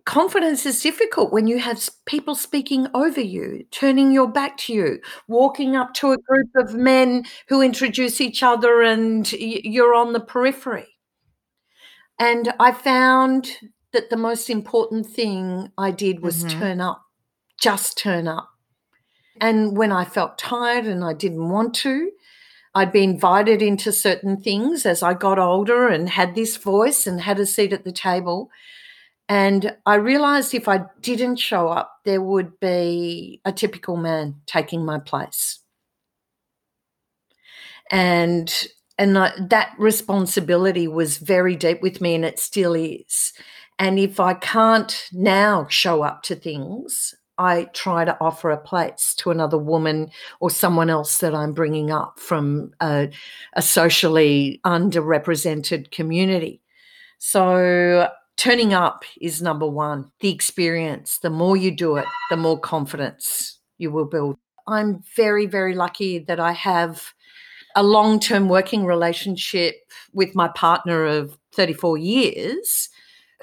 [0.05, 4.99] confidence is difficult when you have people speaking over you, turning your back to you,
[5.27, 10.19] walking up to a group of men who introduce each other and you're on the
[10.19, 10.87] periphery.
[12.19, 13.57] And I found
[13.93, 16.59] that the most important thing I did was mm-hmm.
[16.59, 17.01] turn up,
[17.59, 18.49] just turn up.
[19.39, 22.11] And when I felt tired and I didn't want to,
[22.73, 27.21] I'd be invited into certain things as I got older and had this voice and
[27.21, 28.49] had a seat at the table.
[29.31, 34.83] And I realized if I didn't show up, there would be a typical man taking
[34.83, 35.59] my place.
[37.89, 38.53] And
[38.97, 43.31] and that responsibility was very deep with me and it still is.
[43.79, 49.15] And if I can't now show up to things, I try to offer a place
[49.19, 53.09] to another woman or someone else that I'm bringing up from a,
[53.53, 56.61] a socially underrepresented community.
[57.17, 60.11] So turning up is number one.
[60.19, 64.37] The experience, the more you do it, the more confidence you will build.
[64.67, 67.13] I'm very, very lucky that I have
[67.75, 69.75] a long term working relationship
[70.13, 72.89] with my partner of 34 years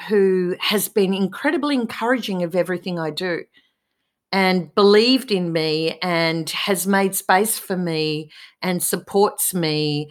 [0.08, 3.42] who has been incredibly encouraging of everything I do
[4.30, 8.30] and believed in me and has made space for me
[8.62, 10.10] and supports me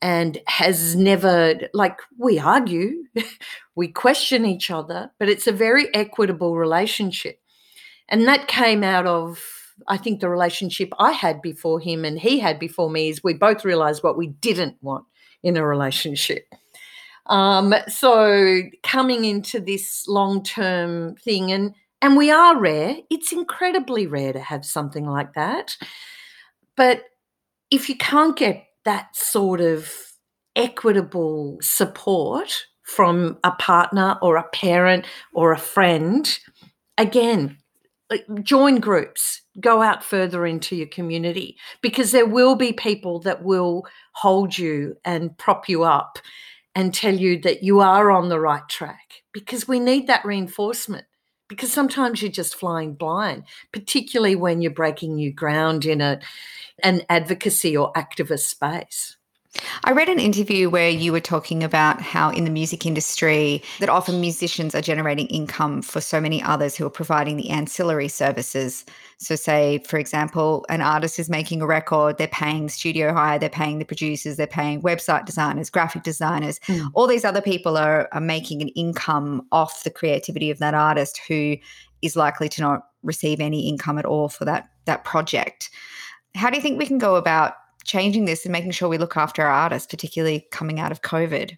[0.00, 3.04] and has never like we argue
[3.74, 7.40] we question each other but it's a very equitable relationship
[8.08, 9.42] and that came out of
[9.88, 13.34] i think the relationship i had before him and he had before me is we
[13.34, 15.04] both realized what we didn't want
[15.42, 16.44] in a relationship
[17.26, 22.96] um, so coming into this long term thing and and we are rare.
[23.10, 25.76] It's incredibly rare to have something like that.
[26.76, 27.02] But
[27.70, 29.92] if you can't get that sort of
[30.56, 36.38] equitable support from a partner or a parent or a friend,
[36.96, 37.58] again,
[38.42, 43.86] join groups, go out further into your community because there will be people that will
[44.12, 46.18] hold you and prop you up
[46.74, 51.04] and tell you that you are on the right track because we need that reinforcement
[51.48, 56.20] because sometimes you're just flying blind, particularly when you're breaking new ground in a
[56.84, 59.17] an advocacy or activist space.
[59.84, 63.88] I read an interview where you were talking about how in the music industry that
[63.88, 68.84] often musicians are generating income for so many others who are providing the ancillary services.
[69.18, 73.48] So say for example, an artist is making a record, they're paying studio hire, they're
[73.48, 76.58] paying the producers, they're paying website designers, graphic designers.
[76.60, 76.90] Mm.
[76.94, 81.20] All these other people are, are making an income off the creativity of that artist
[81.28, 81.56] who
[82.02, 85.70] is likely to not receive any income at all for that that project.
[86.34, 87.54] How do you think we can go about
[87.88, 91.56] changing this and making sure we look after our artists, particularly coming out of COVID?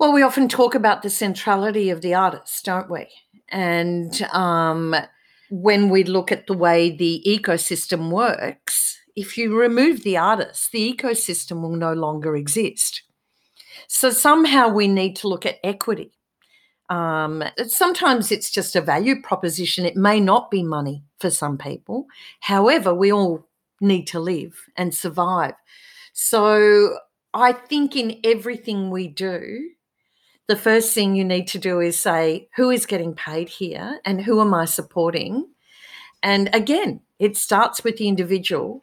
[0.00, 3.06] Well, we often talk about the centrality of the artist, don't we?
[3.50, 4.96] And um,
[5.50, 10.94] when we look at the way the ecosystem works, if you remove the artist, the
[10.94, 13.02] ecosystem will no longer exist.
[13.88, 16.12] So somehow we need to look at equity.
[16.88, 19.84] Um, sometimes it's just a value proposition.
[19.84, 22.06] It may not be money for some people.
[22.40, 23.46] However, we all
[23.80, 25.54] need to live and survive.
[26.12, 26.98] So
[27.32, 29.70] I think in everything we do,
[30.48, 34.20] the first thing you need to do is say, who is getting paid here and
[34.20, 35.46] who am I supporting?
[36.22, 38.82] And again, it starts with the individual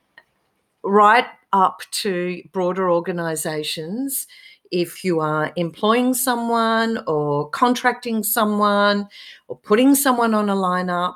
[0.84, 4.28] right up to broader organizations.
[4.72, 9.08] If you are employing someone or contracting someone
[9.48, 11.16] or putting someone on a lineup,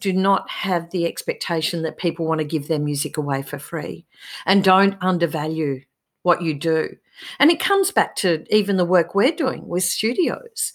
[0.00, 4.06] do not have the expectation that people want to give their music away for free
[4.46, 5.80] and don't undervalue
[6.22, 6.96] what you do.
[7.38, 10.72] And it comes back to even the work we're doing with studios.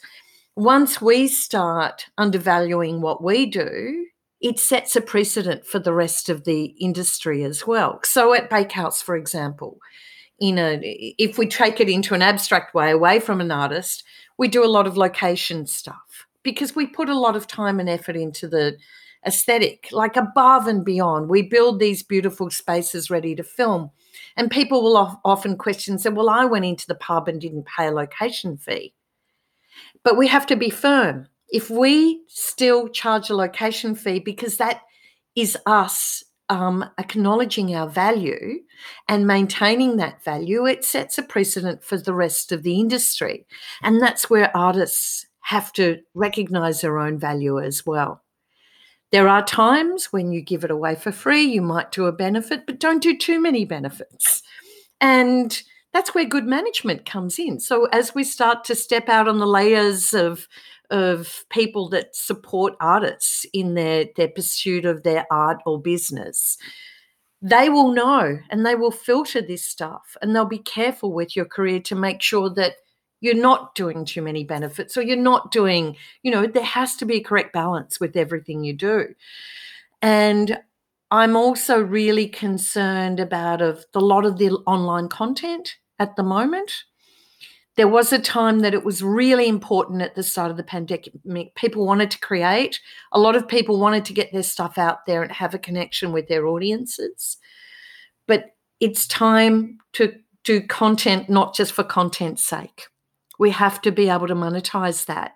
[0.56, 4.06] Once we start undervaluing what we do,
[4.42, 8.00] it sets a precedent for the rest of the industry as well.
[8.04, 9.80] So at Bakehouse, for example,
[10.40, 10.80] in a
[11.18, 14.04] if we take it into an abstract way away from an artist,
[14.38, 17.90] we do a lot of location stuff because we put a lot of time and
[17.90, 18.78] effort into the
[19.26, 21.30] aesthetic, like above and beyond.
[21.30, 23.92] We build these beautiful spaces ready to film.
[24.36, 27.88] And people will often question, say, well, I went into the pub and didn't pay
[27.88, 28.94] a location fee.
[30.04, 31.28] But we have to be firm.
[31.50, 34.82] If we still charge a location fee because that
[35.36, 38.60] is us um, acknowledging our value
[39.08, 43.46] and maintaining that value, it sets a precedent for the rest of the industry.
[43.82, 48.23] And that's where artists have to recognize their own value as well.
[49.14, 52.66] There are times when you give it away for free, you might do a benefit,
[52.66, 54.42] but don't do too many benefits.
[55.00, 55.62] And
[55.94, 57.60] that's where good management comes in.
[57.60, 60.48] So as we start to step out on the layers of
[60.90, 66.58] of people that support artists in their their pursuit of their art or business,
[67.40, 71.46] they will know and they will filter this stuff and they'll be careful with your
[71.46, 72.78] career to make sure that
[73.24, 77.06] you're not doing too many benefits or you're not doing, you know, there has to
[77.06, 79.16] be a correct balance with everything you do.
[80.02, 80.60] And
[81.10, 86.74] I'm also really concerned about of the lot of the online content at the moment.
[87.78, 91.56] There was a time that it was really important at the start of the pandemic.
[91.56, 92.82] People wanted to create.
[93.14, 96.12] A lot of people wanted to get their stuff out there and have a connection
[96.12, 97.38] with their audiences.
[98.28, 98.48] But
[98.82, 100.14] it's time to
[100.44, 102.88] do content not just for content's sake
[103.40, 105.34] we have to be able to monetize that.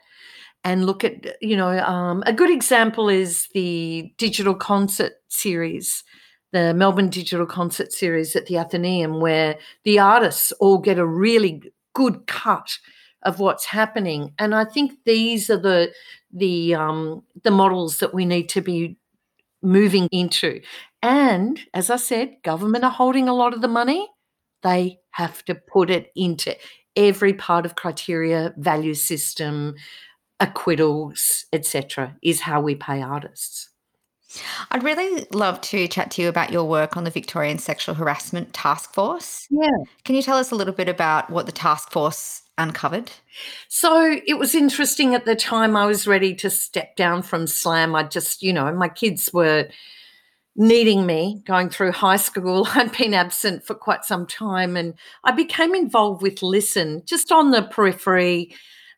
[0.64, 6.04] And look at you know um, a good example is the digital concert series
[6.52, 11.62] the melbourne digital concert series at the athenaeum where the artists all get a really
[11.94, 12.78] good cut
[13.24, 14.34] of what's happening.
[14.40, 15.92] And i think these are the
[16.32, 18.98] the um, the models that we need to be
[19.62, 20.62] moving into.
[21.02, 24.08] And as i said government are holding a lot of the money.
[24.64, 26.56] They have to put it into
[26.98, 29.76] every part of criteria, value system,
[30.42, 33.70] acquittals, etc., is how we pay artists.
[34.72, 38.54] I'd really love to chat to you about your work on the Victorian Sexual Harassment
[38.54, 39.48] Task Force.
[39.50, 39.70] Yeah.
[40.04, 43.12] Can you tell us a little bit about what the task force uncovered?
[43.70, 47.96] So it was interesting at the time I was ready to step down from slam.
[47.96, 49.70] I just, you know, my kids were
[50.58, 52.68] needing me going through high school.
[52.74, 57.52] I'd been absent for quite some time and I became involved with Listen just on
[57.52, 58.54] the periphery.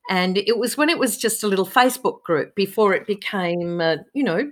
[0.10, 3.98] And it was when it was just a little Facebook group before it became, uh,
[4.14, 4.52] you know,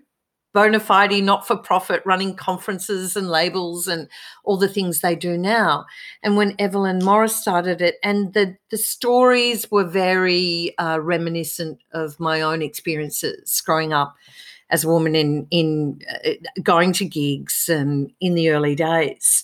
[0.53, 4.07] bona fide, not for profit, running conferences and labels and
[4.43, 5.85] all the things they do now.
[6.23, 12.19] And when Evelyn Morris started it, and the, the stories were very uh, reminiscent of
[12.19, 14.15] my own experiences growing up
[14.69, 16.31] as a woman in in uh,
[16.63, 19.43] going to gigs and in the early days.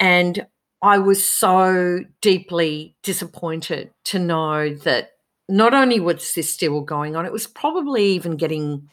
[0.00, 0.46] And
[0.84, 5.12] i was so deeply disappointed to know that
[5.48, 8.90] not only was this still going on it was probably even getting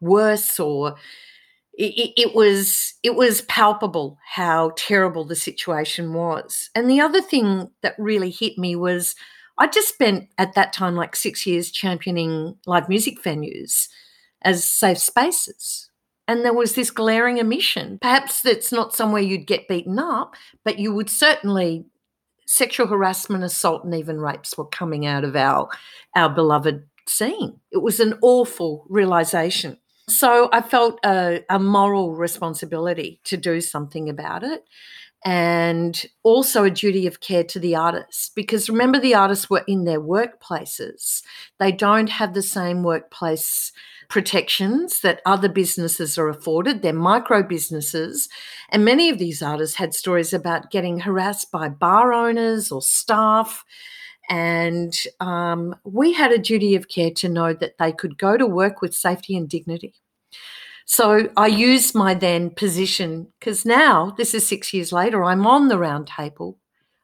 [0.00, 0.94] worse or
[1.74, 6.68] it, it, was it was palpable how terrible the situation was.
[6.74, 9.14] And the other thing that really hit me was
[9.58, 13.88] i just spent at that time like six years championing live music venues
[14.44, 15.90] as safe spaces.
[16.28, 17.98] And there was this glaring omission.
[18.00, 20.34] Perhaps it's not somewhere you'd get beaten up,
[20.64, 21.84] but you would certainly
[22.46, 25.68] sexual harassment, assault, and even rapes were coming out of our
[26.14, 27.58] our beloved scene.
[27.70, 29.78] It was an awful realization.
[30.08, 34.64] So I felt a, a moral responsibility to do something about it
[35.24, 39.84] and also a duty of care to the artists because remember the artists were in
[39.84, 41.22] their workplaces
[41.60, 43.72] they don't have the same workplace
[44.12, 46.82] protections that other businesses are afforded.
[46.82, 48.28] They're micro businesses.
[48.68, 53.64] And many of these artists had stories about getting harassed by bar owners or staff.
[54.28, 58.46] And um, we had a duty of care to know that they could go to
[58.46, 59.94] work with safety and dignity.
[60.84, 65.68] So I used my then position because now, this is six years later, I'm on
[65.68, 66.58] the round table.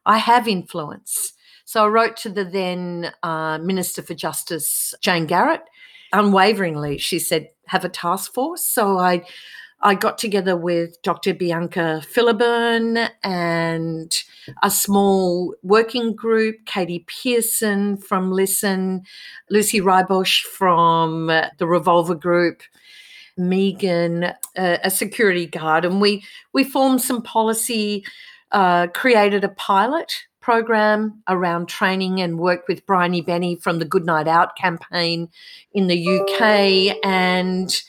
[0.04, 1.32] I have influence.
[1.64, 5.62] So I wrote to the then uh, Minister for Justice, Jane Garrett,
[6.12, 8.64] unwaveringly, she said, have a task force.
[8.64, 9.24] So I
[9.80, 11.34] I got together with Dr.
[11.34, 14.12] Bianca Fileborn and
[14.64, 19.02] a small working group, Katie Pearson from Listen,
[19.50, 21.28] Lucy Rybosch from
[21.58, 22.62] the Revolver Group,
[23.36, 28.04] Megan, uh, a security guard, and we we formed some policy
[28.50, 30.12] uh, created a pilot
[30.48, 35.28] program around training and worked with Bryony Beynon from the Good Night Out campaign
[35.74, 37.82] in the UK and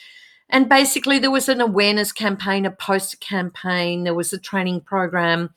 [0.49, 5.53] and basically there was an awareness campaign, a poster campaign, there was a training program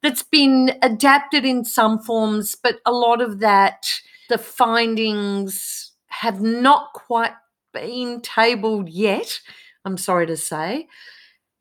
[0.00, 6.92] that's been adapted in some forms, but a lot of that the findings have not
[6.92, 7.34] quite
[7.72, 9.40] been tabled yet,
[9.84, 10.86] I'm sorry to say.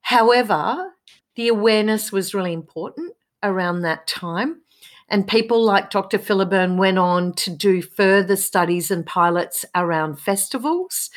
[0.01, 0.93] However,
[1.35, 4.61] the awareness was really important around that time.
[5.13, 6.17] And people like Dr.
[6.17, 11.11] Fileborn went on to do further studies and pilots around festivals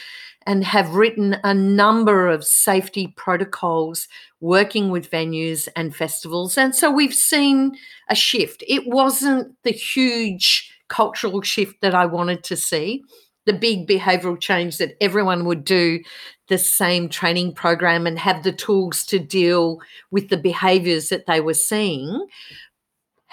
[0.47, 4.07] and have written a number of safety protocols
[4.39, 6.59] working with venues and festivals.
[6.59, 7.79] And so we've seen
[8.11, 8.63] a shift.
[8.69, 13.03] It wasn't the huge cultural shift that I wanted to see,
[13.47, 16.01] the big behavioral change that everyone would do
[16.49, 19.81] the same training program and have the tools to deal
[20.11, 22.27] with the behaviors that they were seeing.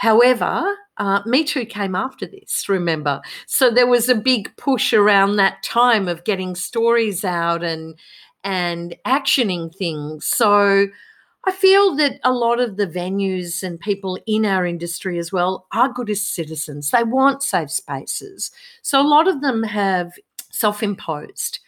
[0.04, 0.66] However,
[0.98, 3.22] uh, Me Too came after this, remember?
[3.48, 7.98] So there was a big push around that time of getting stories out and
[8.44, 10.26] and actioning things.
[10.26, 10.88] So
[11.46, 15.68] I feel that a lot of the venues and people in our industry as well
[15.72, 16.90] are good as citizens.
[16.90, 18.52] They want safe spaces.
[18.82, 20.12] So a lot of them have
[20.52, 21.60] self imposed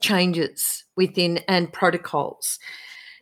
[0.00, 2.58] changes within and protocols.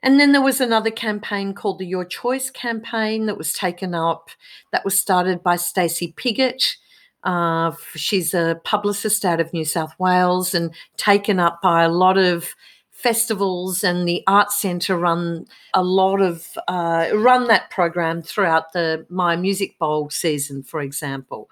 [0.02, 4.30] And then there was another campaign called the Your Choice campaign that was taken up,
[4.72, 6.76] that was started by Stacey Piggott.
[7.24, 12.18] Uh, she's a publicist out of New South Wales and taken up by a lot
[12.18, 12.54] of
[12.96, 19.06] festivals and the Arts Centre run a lot of uh, run that program throughout the
[19.10, 21.48] Myer Music Bowl season, for example.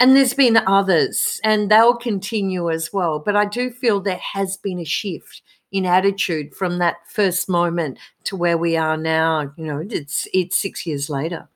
[0.00, 3.20] And there's been others, and they'll continue as well.
[3.20, 7.98] But I do feel there has been a shift in attitude from that first moment
[8.24, 9.52] to where we are now.
[9.56, 11.48] You know, it's it's six years later.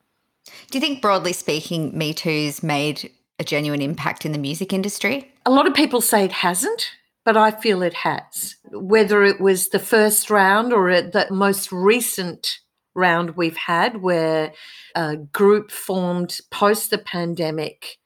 [0.70, 5.32] Do you think, broadly speaking, Me Too's made a genuine impact in the music industry?
[5.46, 6.90] A lot of people say it hasn't
[7.24, 8.56] but I feel it has.
[8.70, 12.58] Whether it was the first round or the most recent
[12.94, 14.52] round we've had, where
[14.94, 17.98] a group formed post the pandemic,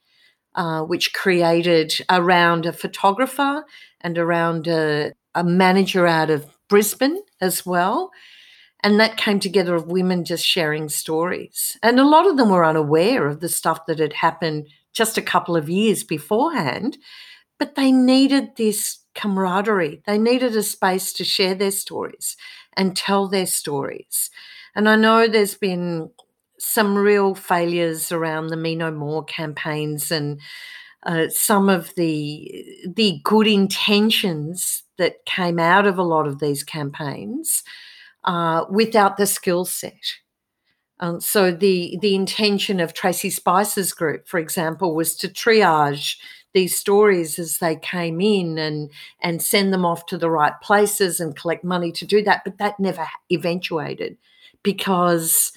[0.54, 3.64] uh, which created around a photographer
[4.00, 8.10] and around a, a manager out of Brisbane as well.
[8.82, 11.76] And that came together of women just sharing stories.
[11.82, 15.22] And a lot of them were unaware of the stuff that had happened just a
[15.22, 16.96] couple of years beforehand,
[17.58, 20.02] but they needed this camaraderie.
[20.06, 22.36] They needed a space to share their stories
[22.76, 24.30] and tell their stories.
[24.74, 26.10] And I know there's been
[26.58, 30.40] some real failures around the Me No More campaigns and
[31.06, 36.64] uh, some of the the good intentions that came out of a lot of these
[36.64, 37.62] campaigns
[38.24, 40.16] uh, without the skill set.
[40.98, 46.16] Um, so the the intention of Tracey Spicer's group, for example, was to triage
[46.54, 48.90] these stories as they came in and
[49.20, 52.56] and send them off to the right places and collect money to do that but
[52.56, 54.16] that never eventuated
[54.62, 55.52] because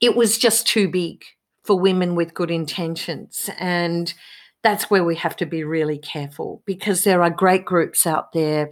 [0.00, 1.22] it was just too big
[1.62, 4.14] for women with good intentions and
[4.62, 8.70] that's where we have to be really careful because there are great groups out there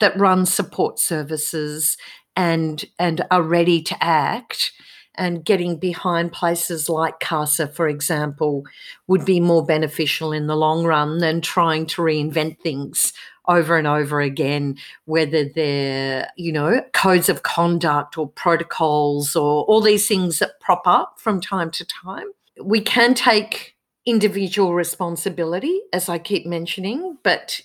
[0.00, 1.96] that run support services
[2.36, 4.72] and and are ready to act
[5.18, 8.62] and getting behind places like CASA, for example,
[9.08, 13.12] would be more beneficial in the long run than trying to reinvent things
[13.48, 14.76] over and over again,
[15.06, 20.82] whether they're, you know, codes of conduct or protocols or all these things that prop
[20.86, 22.26] up from time to time.
[22.62, 23.74] We can take
[24.08, 27.60] individual responsibility, as I keep mentioning, but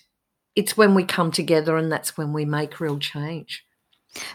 [0.54, 3.64] it's when we come together and that's when we make real change.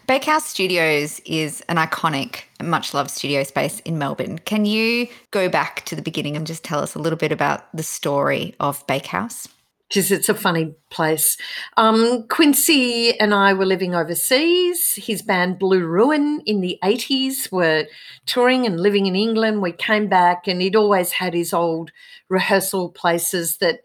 [0.07, 4.39] Bakehouse Studios is an iconic, much loved studio space in Melbourne.
[4.39, 7.73] Can you go back to the beginning and just tell us a little bit about
[7.75, 9.47] the story of Bakehouse?
[9.89, 11.35] Because it's a funny place.
[11.75, 14.93] Um, Quincy and I were living overseas.
[14.93, 17.87] His band Blue Ruin in the 80s were
[18.27, 19.63] touring and living in England.
[19.63, 21.91] We came back and he'd always had his old
[22.29, 23.81] rehearsal places that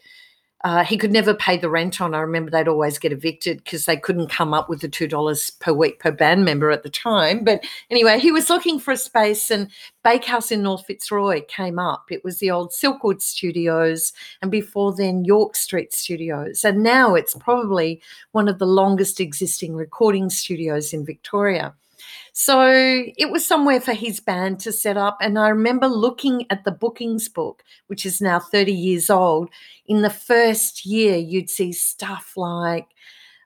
[0.65, 2.15] uh, he could never pay the rent on.
[2.15, 5.51] I remember they'd always get evicted because they couldn't come up with the two dollars
[5.51, 7.45] per week per band member at the time.
[7.45, 9.69] But anyway, he was looking for a space, and
[10.03, 12.07] Bakehouse in North Fitzroy came up.
[12.11, 17.35] It was the old Silkwood Studios, and before then York Street Studios, and now it's
[17.35, 18.01] probably
[18.33, 21.75] one of the longest existing recording studios in Victoria.
[22.37, 22.69] So
[23.17, 25.17] it was somewhere for his band to set up.
[25.21, 29.51] And I remember looking at the bookings book, which is now 30 years old.
[29.87, 32.89] In the first year, you'd see stuff like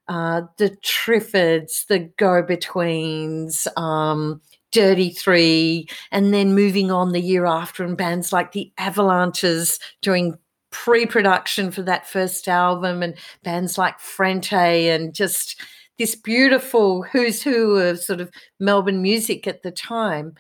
[0.09, 4.41] uh, the Triffids, the Go Betweens, um,
[4.73, 10.39] Dirty Three, and then moving on the year after, and bands like the Avalanches doing
[10.71, 15.61] pre-production for that first album, and bands like Frente, and just
[15.99, 20.35] this beautiful who's who of sort of Melbourne music at the time.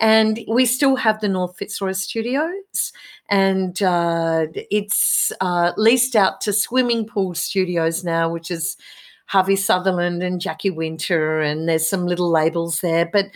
[0.00, 2.92] And we still have the North Fitzroy Studios,
[3.28, 8.78] and uh, it's uh, leased out to Swimming Pool Studios now, which is
[9.26, 13.04] Harvey Sutherland and Jackie Winter, and there's some little labels there.
[13.12, 13.26] But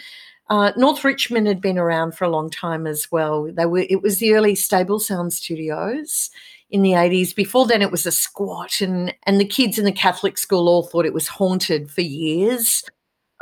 [0.48, 3.50] uh, North Richmond had been around for a long time as well.
[3.52, 6.30] They were it was the early Stable Sound Studios
[6.70, 7.34] in the 80s.
[7.34, 10.82] Before then, it was a squat, and and the kids in the Catholic school all
[10.82, 12.82] thought it was haunted for years.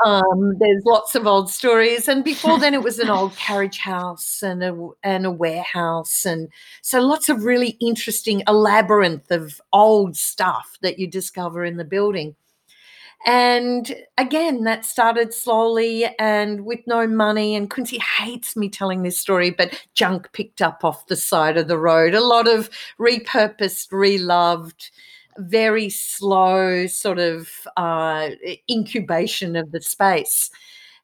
[0.05, 4.43] Um, there's lots of old stories, and before then, it was an old carriage house
[4.43, 6.49] and a and a warehouse, and
[6.83, 11.85] so lots of really interesting, a labyrinth of old stuff that you discover in the
[11.85, 12.35] building.
[13.27, 17.55] And again, that started slowly and with no money.
[17.55, 21.68] And Quincy hates me telling this story, but junk picked up off the side of
[21.68, 22.14] the road.
[22.14, 22.68] A lot of
[23.01, 24.91] repurposed, reloved,
[25.39, 28.31] very slow sort of uh,
[28.70, 30.51] incubation of the space.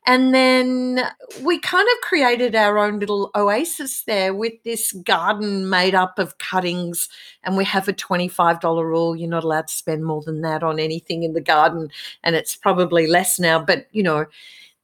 [0.07, 1.05] And then
[1.43, 6.39] we kind of created our own little oasis there with this garden made up of
[6.39, 7.09] cuttings.
[7.45, 9.15] And we have a $25 rule.
[9.15, 11.91] You're not allowed to spend more than that on anything in the garden.
[12.25, 13.63] And it's probably less now.
[13.63, 14.25] But, you know,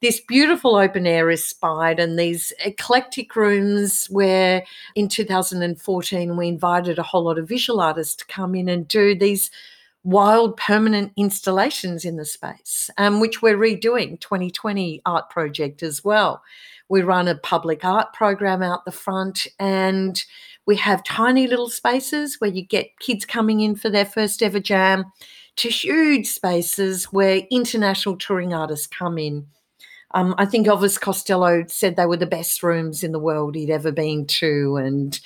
[0.03, 4.63] this beautiful open air is spied and these eclectic rooms where
[4.95, 9.15] in 2014 we invited a whole lot of visual artists to come in and do
[9.15, 9.51] these
[10.07, 16.41] wild permanent installations in the space, um, which we're redoing 2020 art project as well.
[16.89, 20.25] We run a public art program out the front and
[20.65, 24.61] we have tiny little spaces where you get kids coming in for their first ever
[24.61, 25.07] jam
[25.57, 29.45] to huge spaces where international touring artists come in.
[30.13, 33.71] Um, I think Elvis Costello said they were the best rooms in the world he'd
[33.71, 34.77] ever been to.
[34.77, 35.19] And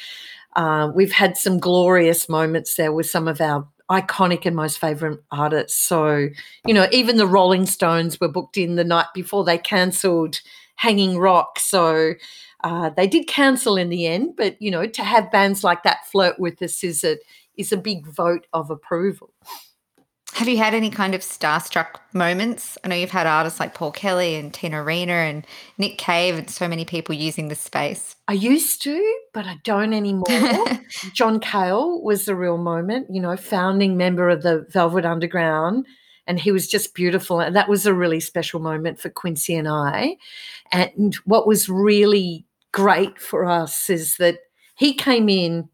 [0.57, 5.21] uh, we've had some glorious moments there with some of our iconic and most favorite
[5.33, 5.79] artists.
[5.79, 6.29] So,
[6.65, 10.41] you know, even the Rolling Stones were booked in the night before they cancelled
[10.77, 11.59] Hanging Rock.
[11.59, 12.15] So
[12.63, 16.07] uh, they did cancel in the end, but you know, to have bands like that
[16.07, 17.19] flirt with us is a
[17.57, 19.31] is a big vote of approval.
[20.35, 22.79] Have you had any kind of starstruck moments?
[22.83, 26.49] I know you've had artists like Paul Kelly and Tina Arena and Nick Cave and
[26.49, 28.17] so many people using the space.
[28.29, 30.25] I used to, but I don't anymore.
[31.13, 35.87] John Cale was the real moment, you know, founding member of the Velvet Underground.
[36.27, 37.41] And he was just beautiful.
[37.41, 40.17] And that was a really special moment for Quincy and I.
[40.71, 44.39] And what was really great for us is that
[44.77, 45.69] he came in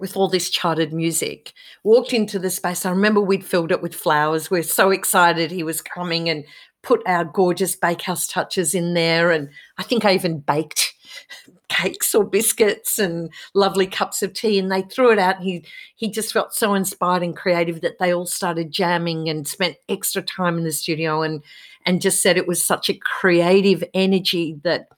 [0.00, 1.52] with all this charted music,
[1.84, 2.84] walked into the space.
[2.86, 4.50] I remember we'd filled it with flowers.
[4.50, 6.44] We are so excited he was coming and
[6.82, 9.30] put our gorgeous bakehouse touches in there.
[9.30, 10.94] And I think I even baked
[11.68, 14.58] cakes or biscuits and lovely cups of tea.
[14.58, 15.36] And they threw it out.
[15.36, 15.64] And he
[15.96, 20.22] he just felt so inspired and creative that they all started jamming and spent extra
[20.22, 21.42] time in the studio and
[21.86, 24.88] and just said it was such a creative energy that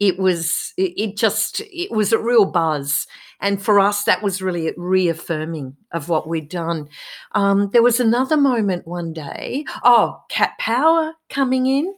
[0.00, 3.06] it was it just it was a real buzz
[3.40, 6.88] and for us that was really reaffirming of what we'd done
[7.32, 11.94] um, there was another moment one day oh cat power coming in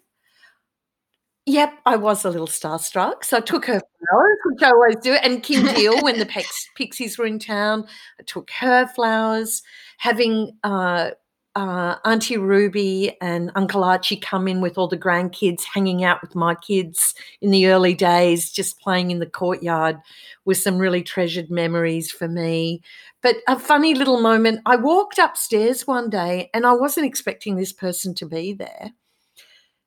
[1.47, 3.25] Yep, I was a little starstruck.
[3.25, 6.45] So I took her flowers, which I always do, and Kim Deal when the
[6.77, 7.85] Pixies were in town.
[8.21, 9.63] I took her flowers.
[9.99, 11.11] Having uh,
[11.55, 16.35] uh, Auntie Ruby and Uncle Archie come in with all the grandkids, hanging out with
[16.35, 19.99] my kids in the early days, just playing in the courtyard
[20.45, 22.83] with some really treasured memories for me.
[23.23, 27.73] But a funny little moment I walked upstairs one day and I wasn't expecting this
[27.73, 28.93] person to be there.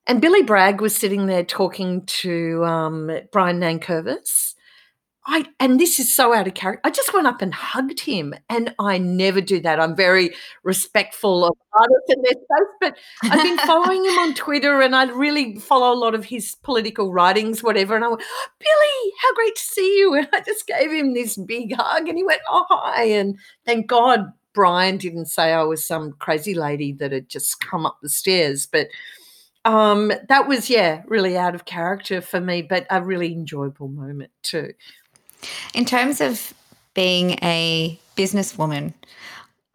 [0.07, 4.54] And Billy Bragg was sitting there talking to um, Brian Nankervis
[5.27, 6.81] I and this is so out of character.
[6.83, 9.79] I just went up and hugged him, and I never do that.
[9.79, 10.31] I'm very
[10.63, 15.05] respectful of artists and their space, but I've been following him on Twitter, and I
[15.05, 17.95] really follow a lot of his political writings, whatever.
[17.95, 18.21] And I went,
[18.59, 20.13] Billy, how great to see you!
[20.13, 23.05] And I just gave him this big hug, and he went, Oh hi!
[23.05, 27.85] And thank God Brian didn't say I was some crazy lady that had just come
[27.85, 28.87] up the stairs, but.
[29.67, 34.29] Um, that was yeah, really out of character for me, but a really enjoyable moment
[34.43, 34.71] too.
[35.73, 36.53] In terms of
[36.93, 38.93] being a businesswoman,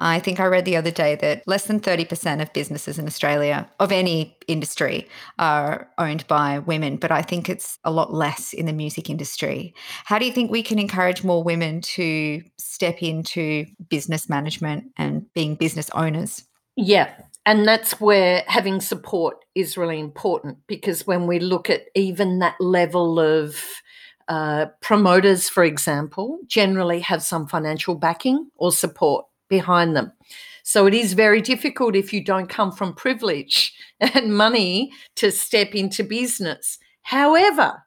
[0.03, 3.68] I think I read the other day that less than 30% of businesses in Australia,
[3.79, 5.07] of any industry,
[5.39, 9.75] are owned by women, but I think it's a lot less in the music industry.
[10.05, 15.27] How do you think we can encourage more women to step into business management and
[15.35, 16.45] being business owners?
[16.77, 17.12] Yeah,
[17.45, 22.59] and that's where having support is really important because when we look at even that
[22.59, 23.62] level of
[24.31, 30.12] uh, promoters, for example, generally have some financial backing or support behind them.
[30.62, 35.74] So it is very difficult if you don't come from privilege and money to step
[35.74, 36.78] into business.
[37.03, 37.83] However,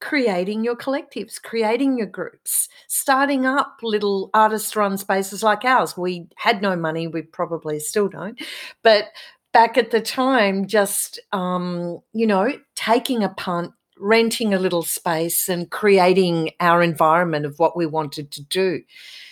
[0.00, 5.94] creating your collectives, creating your groups, starting up little artist run spaces like ours.
[5.94, 8.40] We had no money, we probably still don't,
[8.82, 9.08] but
[9.52, 13.72] back at the time, just, um, you know, taking a punt,
[14.02, 18.82] renting a little space and creating our environment of what we wanted to do.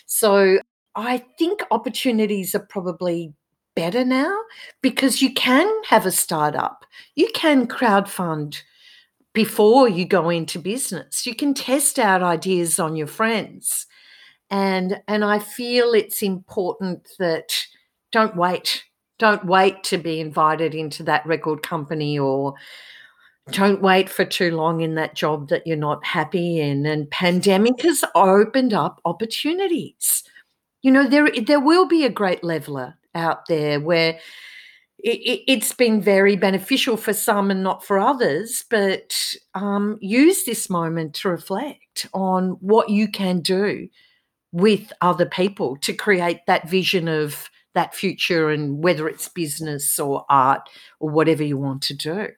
[0.07, 0.59] So
[0.95, 3.35] I think opportunities are probably
[3.77, 4.37] better now
[4.83, 8.63] because you can have a startup, you can crowdfund
[9.33, 11.27] before you go into business.
[11.27, 13.87] You can test out ideas on your friends.
[14.51, 17.57] And and I feel it's important that
[18.11, 18.85] don't wait.
[19.19, 22.55] Don't wait to be invited into that record company or
[23.51, 26.87] don't wait for too long in that job that you're not happy in.
[26.87, 30.23] And pandemic has opened up opportunities.
[30.83, 34.19] You know, there there will be a great leveler out there where
[35.03, 40.69] it, has been very beneficial for some and not for others, but um, use this
[40.69, 43.89] moment to reflect on what you can do
[44.53, 50.25] with other people to create that vision of that future and whether it's business or
[50.29, 52.29] art or whatever you want to do.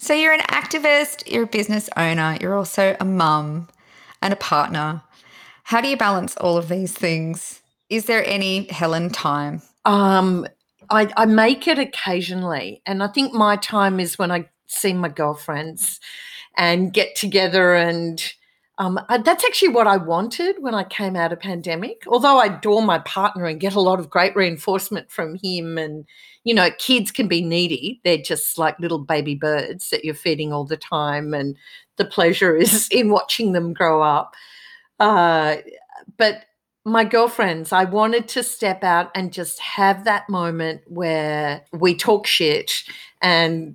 [0.00, 3.68] So, you're an activist, you're a business owner, you're also a mum
[4.22, 5.02] and a partner.
[5.64, 7.60] How do you balance all of these things?
[7.88, 9.62] Is there any Helen time?
[9.84, 10.46] Um,
[10.90, 15.08] I, I make it occasionally, and I think my time is when I see my
[15.08, 16.00] girlfriends
[16.56, 18.32] and get together and
[18.78, 22.02] um, that's actually what I wanted when I came out of pandemic.
[22.06, 26.04] Although I adore my partner and get a lot of great reinforcement from him, and
[26.46, 28.00] you know, kids can be needy.
[28.04, 31.56] They're just like little baby birds that you're feeding all the time, and
[31.96, 34.36] the pleasure is in watching them grow up.
[35.00, 35.56] Uh,
[36.16, 36.44] but
[36.84, 42.28] my girlfriends, I wanted to step out and just have that moment where we talk
[42.28, 42.84] shit
[43.20, 43.74] and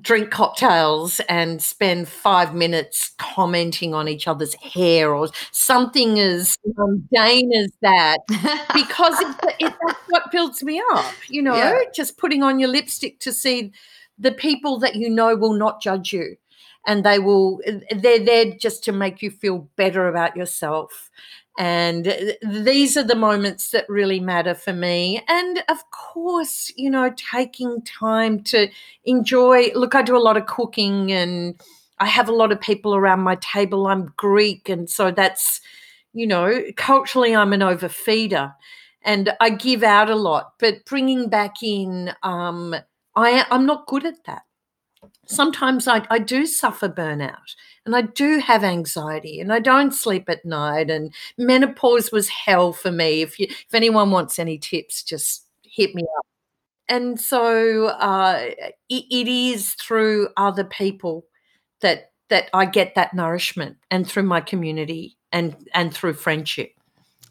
[0.00, 7.06] drink cocktails and spend five minutes commenting on each other's hair or something as um,
[7.12, 8.18] mundane as that
[8.74, 11.80] because it, it, that's what builds me up, you know, yeah.
[11.94, 13.72] just putting on your lipstick to see
[14.18, 16.36] the people that you know will not judge you
[16.86, 17.60] and they will
[17.90, 21.10] they're there just to make you feel better about yourself
[21.60, 25.22] and uh, these are the moments that really matter for me.
[25.28, 28.68] And of course, you know, taking time to
[29.04, 29.70] enjoy.
[29.74, 31.60] Look, I do a lot of cooking and
[31.98, 33.86] I have a lot of people around my table.
[33.88, 34.70] I'm Greek.
[34.70, 35.60] And so that's,
[36.14, 38.54] you know, culturally, I'm an overfeeder
[39.02, 40.54] and I give out a lot.
[40.58, 42.74] But bringing back in, um,
[43.16, 44.42] I, I'm not good at that
[45.30, 47.54] sometimes I, I do suffer burnout
[47.86, 52.72] and I do have anxiety and I don't sleep at night and menopause was hell
[52.72, 53.22] for me.
[53.22, 56.26] If you if anyone wants any tips, just hit me up.
[56.88, 58.50] And so uh,
[58.88, 61.26] it, it is through other people
[61.80, 66.72] that that I get that nourishment and through my community and and through friendship.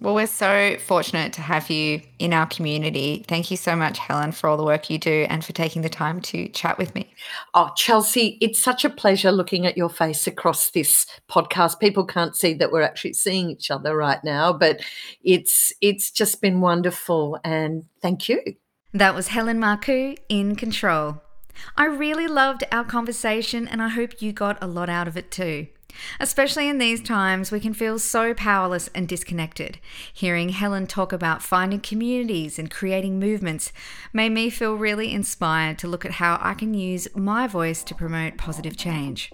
[0.01, 3.25] Well, we're so fortunate to have you in our community.
[3.27, 5.89] Thank you so much, Helen, for all the work you do and for taking the
[5.89, 7.13] time to chat with me.
[7.53, 11.81] Oh, Chelsea, it's such a pleasure looking at your face across this podcast.
[11.81, 14.79] People can't see that we're actually seeing each other right now, but
[15.21, 18.41] it's it's just been wonderful and thank you.
[18.93, 21.21] That was Helen Marcou in control.
[21.75, 25.29] I really loved our conversation and I hope you got a lot out of it
[25.29, 25.67] too.
[26.19, 29.79] Especially in these times, we can feel so powerless and disconnected.
[30.13, 33.71] Hearing Helen talk about finding communities and creating movements
[34.13, 37.95] made me feel really inspired to look at how I can use my voice to
[37.95, 39.31] promote positive change.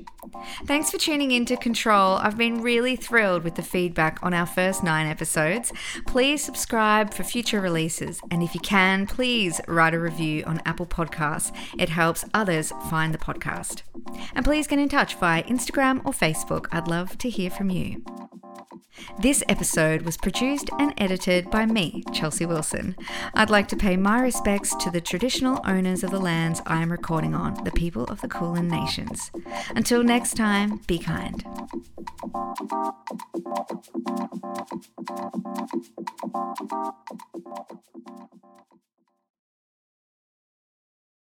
[0.66, 2.18] Thanks for tuning in to Control.
[2.18, 5.72] I've been really thrilled with the feedback on our first nine episodes.
[6.08, 10.86] Please subscribe for future releases, and if you can, please write a review on Apple
[10.86, 11.56] Podcasts.
[11.78, 13.84] It helps others find the podcast.
[14.34, 16.14] And please get in touch via Instagram or
[16.46, 16.68] Facebook.
[16.72, 18.04] I'd love to hear from you.
[19.20, 22.96] This episode was produced and edited by me, Chelsea Wilson.
[23.34, 26.92] I'd like to pay my respects to the traditional owners of the lands I am
[26.92, 29.32] recording on, the people of the Kulin Nations.
[29.76, 31.44] Until next time, be kind.